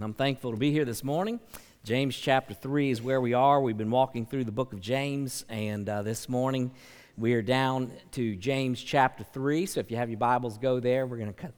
I'm 0.00 0.14
thankful 0.14 0.52
to 0.52 0.56
be 0.56 0.70
here 0.70 0.84
this 0.84 1.02
morning. 1.02 1.40
James 1.82 2.16
chapter 2.16 2.54
3 2.54 2.90
is 2.90 3.02
where 3.02 3.20
we 3.20 3.34
are. 3.34 3.60
We've 3.60 3.76
been 3.76 3.90
walking 3.90 4.26
through 4.26 4.44
the 4.44 4.52
book 4.52 4.72
of 4.72 4.80
James, 4.80 5.44
and 5.48 5.88
uh, 5.88 6.02
this 6.02 6.28
morning 6.28 6.70
we 7.16 7.34
are 7.34 7.42
down 7.42 7.90
to 8.12 8.36
James 8.36 8.80
chapter 8.80 9.24
3. 9.24 9.66
So 9.66 9.80
if 9.80 9.90
you 9.90 9.96
have 9.96 10.08
your 10.08 10.18
Bibles, 10.18 10.56
go 10.56 10.78
there. 10.78 11.04
We're 11.04 11.16
going 11.16 11.34
to 11.34 11.42
co- 11.42 11.52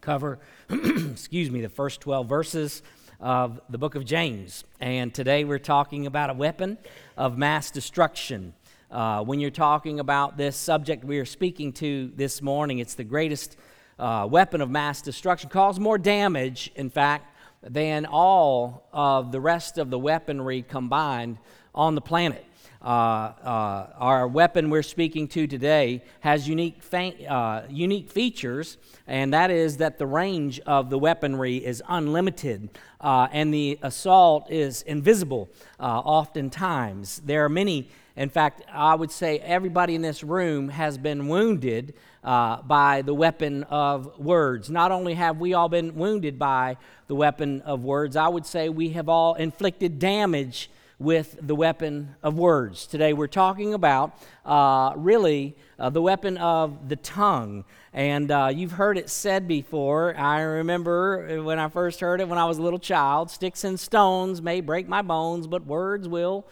cover, 0.00 0.40
excuse 0.68 1.48
me, 1.48 1.60
the 1.60 1.68
first 1.68 2.00
12 2.00 2.28
verses 2.28 2.82
of 3.20 3.60
the 3.70 3.78
book 3.78 3.94
of 3.94 4.04
James. 4.04 4.64
And 4.80 5.14
today 5.14 5.44
we're 5.44 5.60
talking 5.60 6.06
about 6.06 6.30
a 6.30 6.34
weapon 6.34 6.78
of 7.16 7.38
mass 7.38 7.70
destruction. 7.70 8.52
Uh, 8.90 9.22
when 9.22 9.38
you're 9.38 9.50
talking 9.50 10.00
about 10.00 10.36
this 10.36 10.56
subject 10.56 11.04
we 11.04 11.20
are 11.20 11.24
speaking 11.24 11.72
to 11.74 12.10
this 12.16 12.42
morning, 12.42 12.80
it's 12.80 12.94
the 12.94 13.04
greatest 13.04 13.56
uh, 14.00 14.26
weapon 14.28 14.60
of 14.60 14.70
mass 14.70 15.02
destruction, 15.02 15.48
cause 15.48 15.78
more 15.78 15.98
damage, 15.98 16.72
in 16.74 16.90
fact, 16.90 17.34
than 17.68 18.06
all 18.06 18.88
of 18.92 19.32
the 19.32 19.40
rest 19.40 19.78
of 19.78 19.90
the 19.90 19.98
weaponry 19.98 20.62
combined 20.62 21.38
on 21.74 21.94
the 21.94 22.00
planet. 22.00 22.44
Uh, 22.82 23.32
uh, 23.42 23.90
our 23.98 24.28
weapon 24.28 24.70
we're 24.70 24.82
speaking 24.82 25.26
to 25.26 25.46
today 25.48 26.04
has 26.20 26.48
unique, 26.48 26.80
fa- 26.82 27.26
uh, 27.28 27.64
unique 27.68 28.08
features, 28.10 28.76
and 29.08 29.32
that 29.32 29.50
is 29.50 29.78
that 29.78 29.98
the 29.98 30.06
range 30.06 30.60
of 30.60 30.88
the 30.88 30.98
weaponry 30.98 31.56
is 31.56 31.82
unlimited 31.88 32.68
uh, 33.00 33.26
and 33.32 33.52
the 33.52 33.78
assault 33.82 34.50
is 34.50 34.82
invisible 34.82 35.48
uh, 35.80 35.98
oftentimes. 36.00 37.20
There 37.24 37.44
are 37.44 37.48
many, 37.48 37.88
in 38.14 38.28
fact, 38.28 38.62
I 38.72 38.94
would 38.94 39.10
say 39.10 39.38
everybody 39.40 39.94
in 39.94 40.02
this 40.02 40.22
room 40.22 40.68
has 40.68 40.96
been 40.96 41.26
wounded 41.26 41.94
uh, 42.26 42.60
by 42.62 43.02
the 43.02 43.14
weapon 43.14 43.62
of 43.64 44.18
words. 44.18 44.68
Not 44.68 44.90
only 44.90 45.14
have 45.14 45.38
we 45.38 45.54
all 45.54 45.68
been 45.68 45.94
wounded 45.94 46.38
by 46.38 46.76
the 47.06 47.14
weapon 47.14 47.62
of 47.62 47.84
words, 47.84 48.16
I 48.16 48.28
would 48.28 48.44
say 48.44 48.68
we 48.68 48.90
have 48.90 49.08
all 49.08 49.34
inflicted 49.34 50.00
damage 50.00 50.68
with 50.98 51.36
the 51.40 51.54
weapon 51.54 52.16
of 52.22 52.36
words. 52.38 52.86
Today 52.86 53.12
we're 53.12 53.26
talking 53.28 53.74
about 53.74 54.18
uh, 54.44 54.94
really 54.96 55.54
uh, 55.78 55.90
the 55.90 56.02
weapon 56.02 56.36
of 56.38 56.88
the 56.88 56.96
tongue. 56.96 57.64
And 57.92 58.30
uh, 58.30 58.50
you've 58.52 58.72
heard 58.72 58.98
it 58.98 59.08
said 59.08 59.46
before. 59.46 60.16
I 60.16 60.40
remember 60.40 61.42
when 61.42 61.58
I 61.58 61.68
first 61.68 62.00
heard 62.00 62.20
it 62.20 62.28
when 62.28 62.38
I 62.38 62.46
was 62.46 62.58
a 62.58 62.62
little 62.62 62.78
child 62.78 63.30
sticks 63.30 63.62
and 63.62 63.78
stones 63.78 64.42
may 64.42 64.60
break 64.60 64.88
my 64.88 65.02
bones, 65.02 65.46
but 65.46 65.64
words 65.64 66.08
will 66.08 66.44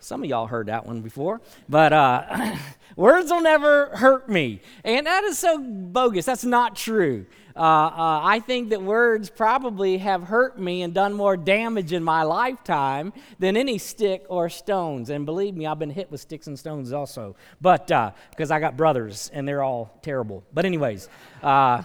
some 0.00 0.22
of 0.22 0.28
y'all 0.28 0.46
heard 0.46 0.66
that 0.66 0.86
one 0.86 1.00
before, 1.02 1.40
but 1.68 1.92
uh, 1.92 2.56
words 2.96 3.30
will 3.30 3.42
never 3.42 3.86
hurt 3.96 4.28
me. 4.28 4.60
And 4.84 5.06
that 5.06 5.24
is 5.24 5.38
so 5.38 5.58
bogus. 5.58 6.24
That's 6.24 6.44
not 6.44 6.74
true. 6.74 7.26
Uh, 7.56 7.58
uh, 7.58 8.20
I 8.22 8.40
think 8.40 8.70
that 8.70 8.80
words 8.80 9.28
probably 9.28 9.98
have 9.98 10.22
hurt 10.22 10.58
me 10.58 10.82
and 10.82 10.94
done 10.94 11.12
more 11.12 11.36
damage 11.36 11.92
in 11.92 12.02
my 12.02 12.22
lifetime 12.22 13.12
than 13.38 13.56
any 13.56 13.76
stick 13.76 14.24
or 14.28 14.48
stones. 14.48 15.10
And 15.10 15.26
believe 15.26 15.54
me, 15.54 15.66
I've 15.66 15.78
been 15.78 15.90
hit 15.90 16.10
with 16.10 16.20
sticks 16.20 16.46
and 16.46 16.58
stones 16.58 16.92
also, 16.92 17.36
but 17.60 17.88
because 17.88 18.50
uh, 18.50 18.54
I 18.54 18.60
got 18.60 18.76
brothers 18.76 19.30
and 19.34 19.46
they're 19.46 19.62
all 19.62 19.98
terrible. 20.02 20.44
But, 20.54 20.64
anyways, 20.64 21.08
uh, 21.42 21.82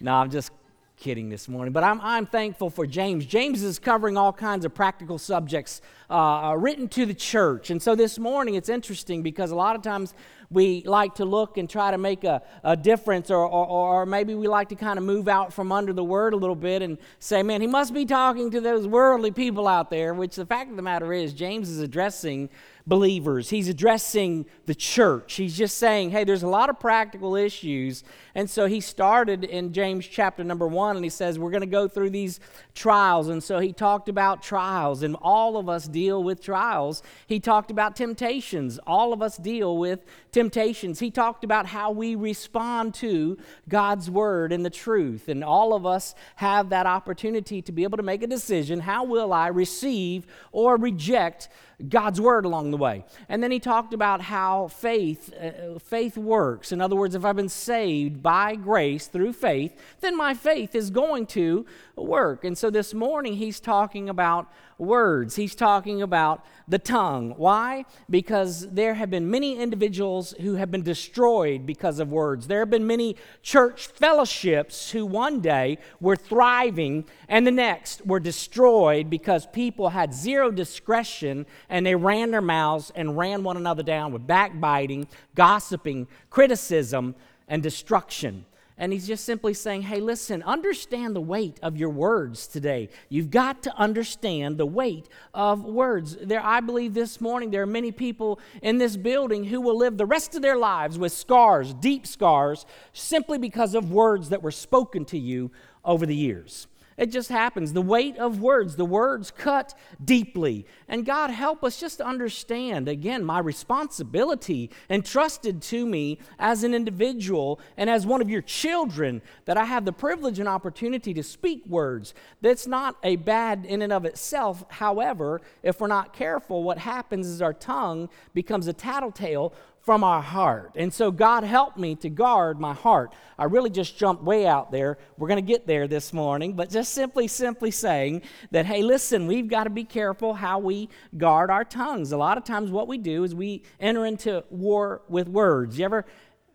no, 0.00 0.14
I'm 0.14 0.30
just 0.30 0.50
kidding 0.98 1.28
this 1.28 1.48
morning, 1.48 1.72
but 1.72 1.84
I'm, 1.84 2.00
I'm 2.00 2.26
thankful 2.26 2.70
for 2.70 2.84
James. 2.84 3.24
James 3.24 3.62
is 3.62 3.78
covering 3.78 4.16
all 4.16 4.32
kinds 4.32 4.64
of 4.64 4.74
practical 4.74 5.16
subjects 5.16 5.80
uh, 6.10 6.50
uh, 6.50 6.54
written 6.54 6.88
to 6.88 7.06
the 7.06 7.14
church. 7.14 7.70
And 7.70 7.80
so 7.80 7.94
this 7.94 8.18
morning 8.18 8.56
it's 8.56 8.68
interesting 8.68 9.22
because 9.22 9.52
a 9.52 9.54
lot 9.54 9.76
of 9.76 9.82
times 9.82 10.12
we 10.50 10.82
like 10.86 11.14
to 11.16 11.24
look 11.24 11.56
and 11.56 11.70
try 11.70 11.92
to 11.92 11.98
make 11.98 12.24
a, 12.24 12.42
a 12.64 12.76
difference, 12.76 13.30
or, 13.30 13.46
or, 13.46 13.66
or 13.66 14.06
maybe 14.06 14.34
we 14.34 14.48
like 14.48 14.70
to 14.70 14.74
kind 14.74 14.98
of 14.98 15.04
move 15.04 15.28
out 15.28 15.52
from 15.52 15.70
under 15.70 15.92
the 15.92 16.02
word 16.02 16.32
a 16.32 16.36
little 16.36 16.56
bit 16.56 16.82
and 16.82 16.98
say, 17.20 17.42
man, 17.42 17.60
he 17.60 17.66
must 17.66 17.94
be 17.94 18.04
talking 18.04 18.50
to 18.50 18.60
those 18.60 18.86
worldly 18.86 19.30
people 19.30 19.68
out 19.68 19.90
there, 19.90 20.14
which 20.14 20.34
the 20.34 20.46
fact 20.46 20.70
of 20.70 20.76
the 20.76 20.82
matter 20.82 21.12
is, 21.12 21.32
James 21.32 21.68
is 21.68 21.80
addressing 21.80 22.48
believers. 22.88 23.50
He's 23.50 23.68
addressing 23.68 24.46
the 24.64 24.74
church. 24.74 25.34
He's 25.34 25.56
just 25.56 25.76
saying, 25.76 26.10
hey, 26.10 26.24
there's 26.24 26.42
a 26.42 26.48
lot 26.48 26.70
of 26.70 26.80
practical 26.80 27.36
issues. 27.36 28.02
And 28.34 28.48
so 28.48 28.66
he 28.66 28.80
started 28.80 29.44
in 29.44 29.74
James 29.74 30.06
chapter 30.06 30.42
number 30.42 30.66
one, 30.66 30.96
and 30.96 31.04
he 31.04 31.10
says, 31.10 31.38
we're 31.38 31.50
going 31.50 31.60
to 31.60 31.66
go 31.66 31.86
through 31.86 32.10
these 32.10 32.40
trials. 32.74 33.28
And 33.28 33.42
so 33.42 33.58
he 33.58 33.74
talked 33.74 34.08
about 34.08 34.42
trials, 34.42 35.02
and 35.02 35.16
all 35.20 35.58
of 35.58 35.68
us 35.68 35.86
deal 35.86 36.24
with 36.24 36.40
trials. 36.40 37.02
He 37.26 37.38
talked 37.40 37.70
about 37.70 37.94
temptations. 37.94 38.80
All 38.86 39.12
of 39.12 39.20
us 39.20 39.36
deal 39.36 39.76
with 39.76 40.06
temptations. 40.32 40.98
He 40.98 41.10
talked 41.10 41.44
about 41.44 41.66
how 41.66 41.90
we 41.90 42.14
respond 42.14 42.94
to 42.94 43.36
God's 43.68 44.10
word 44.10 44.50
and 44.50 44.64
the 44.64 44.70
truth. 44.70 45.28
And 45.28 45.44
all 45.44 45.74
of 45.74 45.84
us 45.84 46.14
have 46.36 46.70
that 46.70 46.86
opportunity 46.86 47.60
to 47.60 47.72
be 47.72 47.82
able 47.82 47.98
to 47.98 48.02
make 48.02 48.22
a 48.22 48.26
decision 48.26 48.80
how 48.80 49.04
will 49.04 49.34
I 49.34 49.48
receive 49.48 50.26
or 50.52 50.76
reject 50.76 51.50
God's 51.86 52.20
word 52.20 52.44
along 52.44 52.72
the 52.72 52.76
way. 52.76 53.04
And 53.28 53.42
then 53.42 53.52
he 53.52 53.60
talked 53.60 53.94
about 53.94 54.20
how 54.20 54.66
faith 54.68 55.32
uh, 55.34 55.78
faith 55.78 56.16
works. 56.16 56.72
In 56.72 56.80
other 56.80 56.96
words, 56.96 57.14
if 57.14 57.24
I've 57.24 57.36
been 57.36 57.48
saved 57.48 58.20
by 58.20 58.56
grace 58.56 59.06
through 59.06 59.34
faith, 59.34 59.78
then 60.00 60.16
my 60.16 60.34
faith 60.34 60.74
is 60.74 60.90
going 60.90 61.26
to 61.26 61.66
work. 61.94 62.44
And 62.44 62.58
so 62.58 62.68
this 62.68 62.94
morning 62.94 63.34
he's 63.34 63.60
talking 63.60 64.08
about 64.08 64.50
words. 64.78 65.36
He's 65.36 65.54
talking 65.54 66.02
about 66.02 66.44
the 66.68 66.78
tongue. 66.78 67.34
Why? 67.36 67.84
Because 68.08 68.68
there 68.70 68.94
have 68.94 69.10
been 69.10 69.30
many 69.30 69.58
individuals 69.58 70.34
who 70.40 70.54
have 70.54 70.70
been 70.70 70.82
destroyed 70.82 71.66
because 71.66 71.98
of 71.98 72.10
words. 72.10 72.46
There 72.46 72.60
have 72.60 72.70
been 72.70 72.86
many 72.86 73.16
church 73.42 73.88
fellowships 73.88 74.90
who 74.90 75.04
one 75.04 75.40
day 75.40 75.78
were 76.00 76.16
thriving 76.16 77.04
and 77.28 77.46
the 77.46 77.50
next 77.50 78.06
were 78.06 78.20
destroyed 78.20 79.10
because 79.10 79.46
people 79.46 79.90
had 79.90 80.14
zero 80.14 80.50
discretion 80.50 81.46
and 81.68 81.84
they 81.84 81.94
ran 81.94 82.30
their 82.30 82.40
mouths 82.40 82.92
and 82.94 83.16
ran 83.16 83.42
one 83.42 83.56
another 83.56 83.82
down 83.82 84.12
with 84.12 84.26
backbiting, 84.26 85.08
gossiping, 85.34 86.06
criticism, 86.30 87.14
and 87.48 87.62
destruction. 87.62 88.44
And 88.78 88.92
he's 88.92 89.06
just 89.06 89.24
simply 89.24 89.54
saying, 89.54 89.82
hey, 89.82 90.00
listen, 90.00 90.42
understand 90.44 91.16
the 91.16 91.20
weight 91.20 91.58
of 91.62 91.76
your 91.76 91.90
words 91.90 92.46
today. 92.46 92.88
You've 93.08 93.30
got 93.30 93.64
to 93.64 93.76
understand 93.76 94.56
the 94.56 94.66
weight 94.66 95.08
of 95.34 95.64
words. 95.64 96.16
There, 96.22 96.44
I 96.44 96.60
believe 96.60 96.94
this 96.94 97.20
morning 97.20 97.50
there 97.50 97.62
are 97.62 97.66
many 97.66 97.90
people 97.90 98.38
in 98.62 98.78
this 98.78 98.96
building 98.96 99.44
who 99.44 99.60
will 99.60 99.76
live 99.76 99.96
the 99.96 100.06
rest 100.06 100.36
of 100.36 100.42
their 100.42 100.56
lives 100.56 100.96
with 100.96 101.12
scars, 101.12 101.74
deep 101.74 102.06
scars, 102.06 102.66
simply 102.92 103.38
because 103.38 103.74
of 103.74 103.90
words 103.90 104.28
that 104.28 104.42
were 104.42 104.52
spoken 104.52 105.04
to 105.06 105.18
you 105.18 105.50
over 105.84 106.06
the 106.06 106.16
years. 106.16 106.68
It 106.98 107.12
just 107.12 107.28
happens. 107.28 107.72
The 107.72 107.80
weight 107.80 108.18
of 108.18 108.40
words, 108.40 108.74
the 108.74 108.84
words 108.84 109.30
cut 109.30 109.72
deeply. 110.04 110.66
And 110.88 111.06
God, 111.06 111.30
help 111.30 111.62
us 111.62 111.80
just 111.80 112.00
understand, 112.00 112.88
again, 112.88 113.24
my 113.24 113.38
responsibility 113.38 114.70
entrusted 114.90 115.62
to 115.62 115.86
me 115.86 116.18
as 116.40 116.64
an 116.64 116.74
individual 116.74 117.60
and 117.76 117.88
as 117.88 118.04
one 118.04 118.20
of 118.20 118.28
your 118.28 118.42
children, 118.42 119.22
that 119.44 119.56
I 119.56 119.64
have 119.64 119.84
the 119.84 119.92
privilege 119.92 120.40
and 120.40 120.48
opportunity 120.48 121.14
to 121.14 121.22
speak 121.22 121.64
words. 121.66 122.14
That's 122.42 122.66
not 122.66 122.96
a 123.04 123.14
bad 123.14 123.64
in 123.64 123.80
and 123.80 123.92
of 123.92 124.04
itself. 124.04 124.64
However, 124.68 125.40
if 125.62 125.80
we're 125.80 125.86
not 125.86 126.12
careful, 126.12 126.64
what 126.64 126.78
happens 126.78 127.28
is 127.28 127.40
our 127.40 127.54
tongue 127.54 128.08
becomes 128.34 128.66
a 128.66 128.72
tattletale 128.72 129.54
from 129.88 130.04
our 130.04 130.20
heart. 130.20 130.72
And 130.76 130.92
so, 130.92 131.10
God 131.10 131.44
help 131.44 131.78
me 131.78 131.94
to 131.94 132.10
guard 132.10 132.60
my 132.60 132.74
heart. 132.74 133.14
I 133.38 133.44
really 133.44 133.70
just 133.70 133.96
jumped 133.96 134.22
way 134.22 134.46
out 134.46 134.70
there. 134.70 134.98
We're 135.16 135.28
going 135.28 135.42
to 135.42 135.50
get 135.50 135.66
there 135.66 135.88
this 135.88 136.12
morning, 136.12 136.52
but 136.52 136.68
just 136.68 136.92
simply, 136.92 137.26
simply 137.26 137.70
saying 137.70 138.20
that, 138.50 138.66
hey, 138.66 138.82
listen, 138.82 139.26
we've 139.26 139.48
got 139.48 139.64
to 139.64 139.70
be 139.70 139.84
careful 139.84 140.34
how 140.34 140.58
we 140.58 140.90
guard 141.16 141.50
our 141.50 141.64
tongues. 141.64 142.12
A 142.12 142.18
lot 142.18 142.36
of 142.36 142.44
times, 142.44 142.70
what 142.70 142.86
we 142.86 142.98
do 142.98 143.24
is 143.24 143.34
we 143.34 143.62
enter 143.80 144.04
into 144.04 144.44
war 144.50 145.00
with 145.08 145.26
words. 145.26 145.78
You 145.78 145.86
ever 145.86 146.04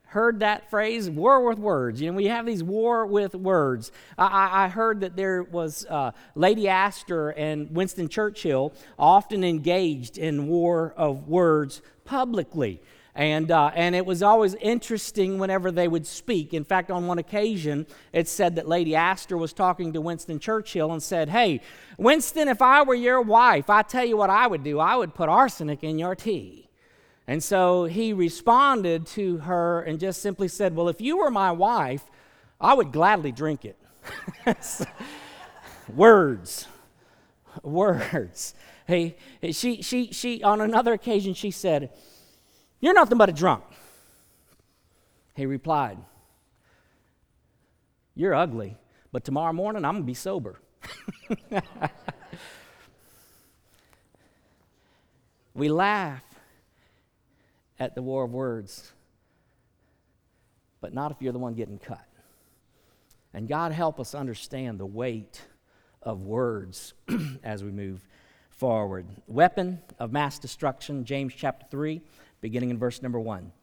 heard 0.03 0.41
that 0.41 0.69
phrase 0.69 1.09
war 1.09 1.44
with 1.44 1.57
words 1.57 2.00
you 2.00 2.07
know 2.07 2.15
we 2.15 2.25
have 2.25 2.45
these 2.45 2.63
war 2.63 3.03
with 3.07 3.33
words 3.33 3.91
i, 4.15 4.65
I 4.65 4.67
heard 4.67 5.01
that 5.01 5.15
there 5.15 5.41
was 5.41 5.88
uh, 5.89 6.12
lady 6.35 6.69
astor 6.69 7.31
and 7.31 7.71
winston 7.71 8.07
churchill 8.07 8.74
often 9.00 9.44
engaged 9.44 10.19
in 10.19 10.45
war 10.45 10.94
of 10.97 11.27
words 11.27 11.81
publicly 12.06 12.80
and, 13.15 13.51
uh, 13.51 13.71
and 13.75 13.95
it 13.95 14.06
was 14.06 14.24
always 14.24 14.56
interesting 14.56 15.38
whenever 15.38 15.71
they 15.71 15.88
would 15.88 16.07
speak. 16.07 16.54
In 16.54 16.63
fact, 16.63 16.89
on 16.89 17.06
one 17.06 17.19
occasion, 17.19 17.86
it 18.12 18.27
said 18.27 18.56
that 18.56 18.68
Lady 18.68 18.95
Astor 18.95 19.38
was 19.38 19.54
talking 19.54 19.94
to 19.94 20.01
Winston 20.01 20.39
Churchill 20.39 20.92
and 20.92 21.01
said, 21.01 21.30
Hey, 21.30 21.62
Winston, 21.98 22.48
if 22.48 22.62
I 22.62 22.81
were 22.81 22.95
your 22.95 23.21
wife, 23.21 23.69
I 23.69 23.83
tell 23.83 24.04
you 24.06 24.18
what 24.18 24.31
I 24.31 24.48
would 24.48 24.63
do. 24.63 24.80
I 24.80 24.95
would 24.95 25.13
put 25.13 25.30
arsenic 25.30 25.83
in 25.83 26.00
your 26.00 26.15
tea. 26.15 26.69
And 27.27 27.42
so 27.44 27.86
he 27.86 28.13
responded 28.13 29.06
to 29.07 29.38
her 29.38 29.81
and 29.81 30.00
just 30.00 30.21
simply 30.21 30.48
said, 30.48 30.75
Well, 30.75 30.89
if 30.89 31.00
you 31.00 31.18
were 31.18 31.30
my 31.30 31.51
wife, 31.51 32.04
I 32.59 32.74
would 32.74 32.92
gladly 32.92 33.31
drink 33.31 33.63
it. 33.63 33.77
Words. 35.95 36.68
Words. 37.62 38.56
Hey, 38.88 39.16
she, 39.51 39.83
she, 39.83 40.12
she, 40.12 40.42
on 40.44 40.62
another 40.62 40.94
occasion, 40.94 41.36
she 41.36 41.51
said, 41.51 41.92
you're 42.83 42.94
nothing 42.94 43.18
but 43.18 43.30
a 43.30 43.31
drunk. 43.31 43.63
He 45.35 45.45
replied, 45.45 45.97
You're 48.13 48.35
ugly, 48.35 48.75
but 49.13 49.24
tomorrow 49.24 49.53
morning 49.53 49.85
I'm 49.85 49.94
going 49.94 50.03
to 50.03 50.07
be 50.07 50.13
sober. 50.13 50.59
we 55.53 55.69
laugh 55.69 56.25
at 57.80 57.95
the 57.95 58.01
war 58.01 58.25
of 58.25 58.31
words, 58.31 58.91
but 60.81 60.94
not 60.94 61.09
if 61.12 61.21
you're 61.21 61.31
the 61.31 61.39
one 61.39 61.53
getting 61.53 61.80
cut. 61.80 62.06
And 63.33 63.47
God 63.47 63.71
help 63.71 63.97
us 63.97 64.13
understand 64.13 64.77
the 64.77 64.85
weight 64.85 65.41
of 66.01 66.24
words 66.24 66.94
as 67.45 67.63
we 67.63 67.71
move 67.71 68.06
forward. 68.50 69.06
Weapon 69.25 69.80
of 70.00 70.12
mass 70.12 70.38
destruction, 70.38 71.06
James 71.06 71.33
chapter 71.33 71.65
3, 71.71 72.01
beginning 72.44 72.69
in 72.69 72.78
verse 72.78 73.01
number 73.01 73.22
1. 73.22 73.54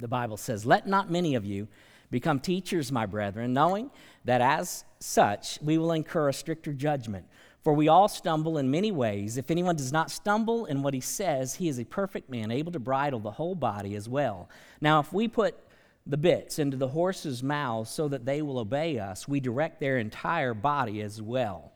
The 0.00 0.08
Bible 0.08 0.36
says, 0.36 0.66
Let 0.66 0.88
not 0.88 1.12
many 1.12 1.36
of 1.36 1.46
you 1.46 1.68
become 2.10 2.40
teachers, 2.40 2.90
my 2.90 3.06
brethren, 3.06 3.52
knowing 3.52 3.88
that 4.24 4.40
as 4.40 4.84
such 4.98 5.60
we 5.62 5.78
will 5.78 5.92
incur 5.92 6.28
a 6.28 6.32
stricter 6.32 6.72
judgment. 6.72 7.24
For 7.62 7.72
we 7.72 7.86
all 7.86 8.08
stumble 8.08 8.58
in 8.58 8.68
many 8.68 8.90
ways. 8.90 9.38
If 9.38 9.48
anyone 9.48 9.76
does 9.76 9.92
not 9.92 10.10
stumble 10.10 10.66
in 10.66 10.82
what 10.82 10.92
he 10.92 11.00
says, 11.00 11.54
he 11.54 11.68
is 11.68 11.78
a 11.78 11.84
perfect 11.84 12.28
man, 12.28 12.50
able 12.50 12.72
to 12.72 12.80
bridle 12.80 13.20
the 13.20 13.30
whole 13.30 13.54
body 13.54 13.94
as 13.94 14.08
well. 14.08 14.50
Now, 14.80 14.98
if 14.98 15.12
we 15.12 15.28
put 15.28 15.56
the 16.04 16.16
bits 16.16 16.58
into 16.58 16.76
the 16.76 16.88
horses' 16.88 17.44
mouths 17.44 17.90
so 17.90 18.08
that 18.08 18.26
they 18.26 18.42
will 18.42 18.58
obey 18.58 18.98
us, 18.98 19.28
we 19.28 19.38
direct 19.38 19.78
their 19.78 19.98
entire 19.98 20.52
body 20.52 21.00
as 21.00 21.22
well. 21.22 21.72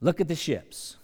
Look 0.00 0.20
at 0.20 0.26
the 0.26 0.34
ships. 0.34 0.96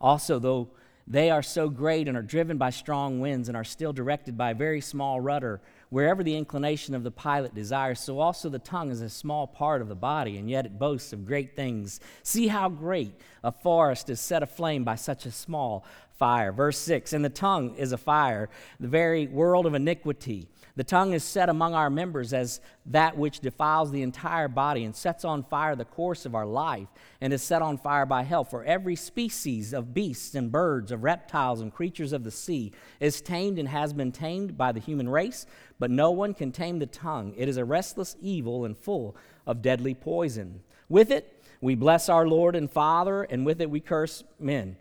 Also, 0.00 0.38
though 0.38 0.70
they 1.06 1.30
are 1.30 1.42
so 1.42 1.68
great 1.68 2.08
and 2.08 2.16
are 2.16 2.22
driven 2.22 2.58
by 2.58 2.70
strong 2.70 3.20
winds 3.20 3.48
and 3.48 3.56
are 3.56 3.64
still 3.64 3.92
directed 3.92 4.36
by 4.38 4.50
a 4.50 4.54
very 4.54 4.80
small 4.80 5.20
rudder, 5.20 5.60
wherever 5.90 6.22
the 6.22 6.36
inclination 6.36 6.94
of 6.94 7.02
the 7.02 7.10
pilot 7.10 7.54
desires, 7.54 8.00
so 8.00 8.18
also 8.18 8.48
the 8.48 8.58
tongue 8.58 8.90
is 8.90 9.02
a 9.02 9.10
small 9.10 9.46
part 9.46 9.82
of 9.82 9.88
the 9.88 9.94
body, 9.94 10.38
and 10.38 10.48
yet 10.48 10.64
it 10.64 10.78
boasts 10.78 11.12
of 11.12 11.26
great 11.26 11.54
things. 11.54 12.00
See 12.22 12.48
how 12.48 12.68
great 12.68 13.14
a 13.44 13.52
forest 13.52 14.08
is 14.08 14.20
set 14.20 14.42
aflame 14.42 14.84
by 14.84 14.94
such 14.94 15.26
a 15.26 15.30
small 15.30 15.84
fire. 16.18 16.52
Verse 16.52 16.78
6 16.78 17.12
And 17.12 17.24
the 17.24 17.28
tongue 17.28 17.74
is 17.74 17.92
a 17.92 17.98
fire, 17.98 18.48
the 18.78 18.88
very 18.88 19.26
world 19.26 19.66
of 19.66 19.74
iniquity. 19.74 20.48
The 20.74 20.84
tongue 20.84 21.12
is 21.12 21.22
set 21.22 21.50
among 21.50 21.74
our 21.74 21.90
members 21.90 22.32
as 22.32 22.60
that 22.86 23.18
which 23.18 23.40
defiles 23.40 23.90
the 23.90 24.00
entire 24.00 24.48
body 24.48 24.84
and 24.84 24.96
sets 24.96 25.22
on 25.24 25.42
fire 25.42 25.76
the 25.76 25.84
course 25.84 26.24
of 26.24 26.34
our 26.34 26.46
life 26.46 26.88
and 27.20 27.30
is 27.32 27.42
set 27.42 27.60
on 27.60 27.76
fire 27.76 28.06
by 28.06 28.22
hell. 28.22 28.42
For 28.42 28.64
every 28.64 28.96
species 28.96 29.74
of 29.74 29.92
beasts 29.92 30.34
and 30.34 30.50
birds, 30.50 30.90
of 30.90 31.04
reptiles 31.04 31.60
and 31.60 31.72
creatures 31.72 32.14
of 32.14 32.24
the 32.24 32.30
sea 32.30 32.72
is 33.00 33.20
tamed 33.20 33.58
and 33.58 33.68
has 33.68 33.92
been 33.92 34.12
tamed 34.12 34.56
by 34.56 34.72
the 34.72 34.80
human 34.80 35.10
race, 35.10 35.44
but 35.78 35.90
no 35.90 36.10
one 36.10 36.32
can 36.32 36.52
tame 36.52 36.78
the 36.78 36.86
tongue. 36.86 37.34
It 37.36 37.48
is 37.48 37.58
a 37.58 37.64
restless 37.66 38.16
evil 38.22 38.64
and 38.64 38.76
full 38.76 39.14
of 39.46 39.60
deadly 39.60 39.94
poison. 39.94 40.62
With 40.88 41.10
it, 41.10 41.42
we 41.60 41.74
bless 41.74 42.08
our 42.08 42.26
Lord 42.26 42.56
and 42.56 42.70
Father, 42.70 43.24
and 43.24 43.44
with 43.44 43.60
it, 43.60 43.70
we 43.70 43.80
curse 43.80 44.24
men 44.40 44.76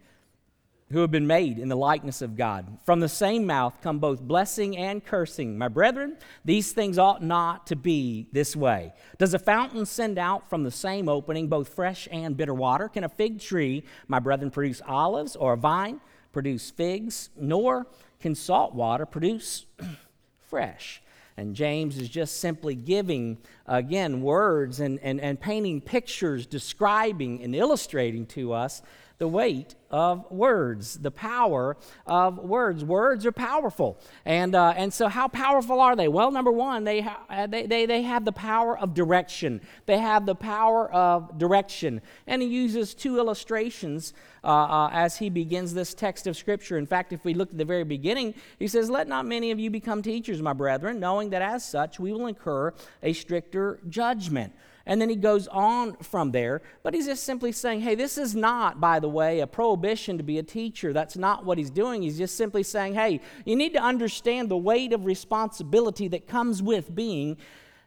who 0.92 1.00
have 1.00 1.12
been 1.12 1.28
made 1.28 1.58
in 1.58 1.70
the 1.70 1.76
likeness 1.76 2.22
of 2.22 2.36
God. 2.36 2.78
From 2.86 3.00
the 3.00 3.10
same 3.10 3.46
mouth 3.46 3.78
come 3.82 4.00
both 4.00 4.22
blessing 4.22 4.78
and 4.78 5.04
cursing. 5.04 5.58
My 5.58 5.68
brethren, 5.68 6.18
these 6.44 6.72
things 6.72 6.98
ought 6.98 7.24
not 7.24 7.68
to 7.68 7.76
be 7.76 8.28
this 8.32 8.56
way. 8.56 8.94
Does 9.18 9.34
a 9.34 9.40
fountain 9.40 9.86
send 9.86 10.18
out 10.18 10.50
from 10.50 10.64
the 10.64 10.72
same 10.72 11.08
opening 11.08 11.48
both 11.48 11.70
fresh 11.70 12.08
and 12.12 12.36
bitter 12.36 12.54
water? 12.54 12.90
Can 12.90 13.04
a 13.04 13.10
fig 13.10 13.40
tree, 13.40 13.84
my 14.08 14.20
brethren, 14.20 14.52
produce 14.52 14.82
olives, 14.86 15.36
or 15.36 15.54
a 15.54 15.58
vine 15.58 16.02
produce 16.34 16.70
figs? 16.70 17.30
Nor 17.38 17.88
can 18.20 18.36
salt 18.36 18.74
water 18.76 19.06
produce 19.06 19.66
fresh. 20.50 21.02
And 21.38 21.56
James 21.56 21.98
is 21.98 22.10
just 22.10 22.40
simply 22.40 22.76
giving, 22.76 23.38
again, 23.66 24.22
words 24.22 24.80
and, 24.80 25.00
and, 25.00 25.20
and 25.20 25.40
painting 25.40 25.82
pictures, 25.82 26.46
describing 26.46 27.42
and 27.42 27.56
illustrating 27.56 28.26
to 28.28 28.54
us 28.54 28.82
the 29.22 29.28
weight 29.28 29.76
of 29.92 30.26
words, 30.32 30.96
the 30.96 31.12
power 31.12 31.78
of 32.08 32.40
words. 32.40 32.84
Words 32.84 33.24
are 33.24 33.32
powerful. 33.32 34.00
And, 34.26 34.56
uh, 34.56 34.74
and 34.76 34.92
so, 34.92 35.10
how 35.10 35.28
powerful 35.28 35.80
are 35.80 35.96
they? 35.96 36.08
Well, 36.08 36.32
number 36.32 36.52
one, 36.52 36.86
they, 36.86 37.02
ha- 37.02 37.24
uh, 37.30 37.46
they, 37.46 37.68
they, 37.68 37.86
they 37.86 38.02
have 38.02 38.26
the 38.26 38.32
power 38.32 38.76
of 38.76 38.96
direction. 38.96 39.62
They 39.86 40.00
have 40.00 40.26
the 40.26 40.34
power 40.34 40.92
of 40.92 41.38
direction. 41.38 42.02
And 42.26 42.42
he 42.42 42.48
uses 42.48 42.96
two 42.96 43.20
illustrations 43.20 44.16
uh, 44.44 44.48
uh, 44.48 44.90
as 44.92 45.18
he 45.18 45.30
begins 45.30 45.76
this 45.76 45.94
text 45.94 46.26
of 46.26 46.36
Scripture. 46.36 46.80
In 46.80 46.88
fact, 46.88 47.14
if 47.14 47.24
we 47.24 47.36
look 47.36 47.52
at 47.52 47.60
the 47.60 47.66
very 47.66 47.84
beginning, 47.84 48.34
he 48.58 48.68
says, 48.68 48.90
Let 48.90 49.08
not 49.08 49.28
many 49.28 49.52
of 49.52 49.60
you 49.60 49.70
become 49.70 50.02
teachers, 50.02 50.42
my 50.42 50.54
brethren, 50.54 51.00
knowing 51.00 51.30
that 51.30 51.44
as 51.44 51.64
such 51.64 52.00
we 52.00 52.12
will 52.12 52.26
incur 52.26 52.74
a 53.04 53.14
stricter 53.14 53.82
judgment. 53.88 54.52
And 54.86 55.02
then 55.02 55.10
he 55.10 55.16
goes 55.16 55.48
on 55.48 55.96
from 55.98 56.32
there, 56.32 56.62
but 56.84 56.94
he's 56.94 57.06
just 57.06 57.24
simply 57.24 57.52
saying, 57.52 57.82
hey, 57.82 57.96
this 57.96 58.18
is 58.18 58.36
not, 58.36 58.80
by 58.80 59.00
the 59.00 59.10
way, 59.10 59.40
a 59.40 59.48
prohibition 59.48 60.18
to 60.18 60.24
be 60.24 60.38
a 60.40 60.44
teacher. 60.44 60.92
That's 60.94 61.16
not 61.16 61.46
what 61.46 61.58
he's 61.58 61.70
doing. 61.70 62.02
He's 62.02 62.18
just 62.18 62.36
simply 62.36 62.64
saying, 62.64 62.96
hey, 62.96 63.22
you 63.46 63.56
need 63.56 63.74
to 63.74 63.82
understand 63.82 64.50
the 64.50 64.58
weight 64.58 64.94
of 64.94 65.06
responsibility 65.06 66.08
that 66.10 66.28
comes 66.28 66.64
with 66.64 66.94
being 66.96 67.38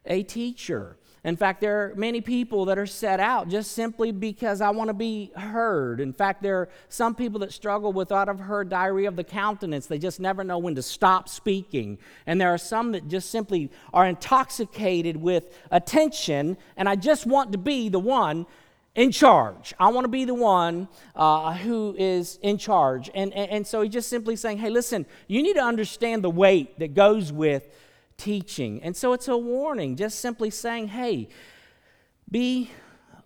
a 0.05 0.23
teacher. 0.23 0.97
In 1.25 1.35
fact, 1.35 1.59
there 1.59 1.81
are 1.81 1.95
many 1.95 2.21
people 2.21 2.65
that 2.65 2.77
are 2.77 2.85
set 2.85 3.19
out 3.19 3.49
just 3.49 3.71
simply 3.71 4.11
because 4.11 4.61
I 4.61 4.69
want 4.69 4.89
to 4.89 4.93
be 4.93 5.31
heard. 5.35 5.99
In 5.99 6.13
fact, 6.13 6.43
there 6.43 6.57
are 6.59 6.69
some 6.87 7.15
people 7.15 7.39
that 7.39 7.51
struggle 7.51 7.91
with 7.91 8.11
what 8.11 8.29
I've 8.29 8.39
heard 8.39 8.69
diarrhea 8.69 9.07
of 9.07 9.15
the 9.15 9.23
countenance. 9.23 9.87
They 9.87 9.97
just 9.97 10.19
never 10.19 10.43
know 10.43 10.59
when 10.59 10.75
to 10.75 10.83
stop 10.83 11.27
speaking. 11.27 11.97
And 12.27 12.39
there 12.39 12.53
are 12.53 12.59
some 12.59 12.91
that 12.91 13.07
just 13.07 13.31
simply 13.31 13.71
are 13.91 14.05
intoxicated 14.05 15.17
with 15.17 15.57
attention, 15.71 16.57
and 16.77 16.87
I 16.87 16.95
just 16.95 17.25
want 17.25 17.51
to 17.53 17.57
be 17.57 17.89
the 17.89 17.97
one 17.97 18.45
in 18.93 19.11
charge. 19.11 19.73
I 19.79 19.87
want 19.87 20.05
to 20.05 20.09
be 20.09 20.25
the 20.25 20.35
one 20.35 20.87
uh, 21.15 21.55
who 21.55 21.95
is 21.97 22.37
in 22.43 22.59
charge. 22.59 23.09
And, 23.15 23.33
and, 23.33 23.49
and 23.49 23.67
so 23.67 23.81
he's 23.81 23.91
just 23.91 24.09
simply 24.09 24.35
saying, 24.35 24.59
hey, 24.59 24.69
listen, 24.69 25.07
you 25.27 25.41
need 25.41 25.55
to 25.55 25.63
understand 25.63 26.23
the 26.23 26.29
weight 26.29 26.77
that 26.77 26.93
goes 26.93 27.33
with 27.33 27.67
teaching. 28.17 28.81
And 28.83 28.95
so 28.95 29.13
it's 29.13 29.27
a 29.27 29.37
warning, 29.37 29.95
just 29.95 30.19
simply 30.19 30.49
saying, 30.49 30.89
hey, 30.89 31.29
be 32.29 32.71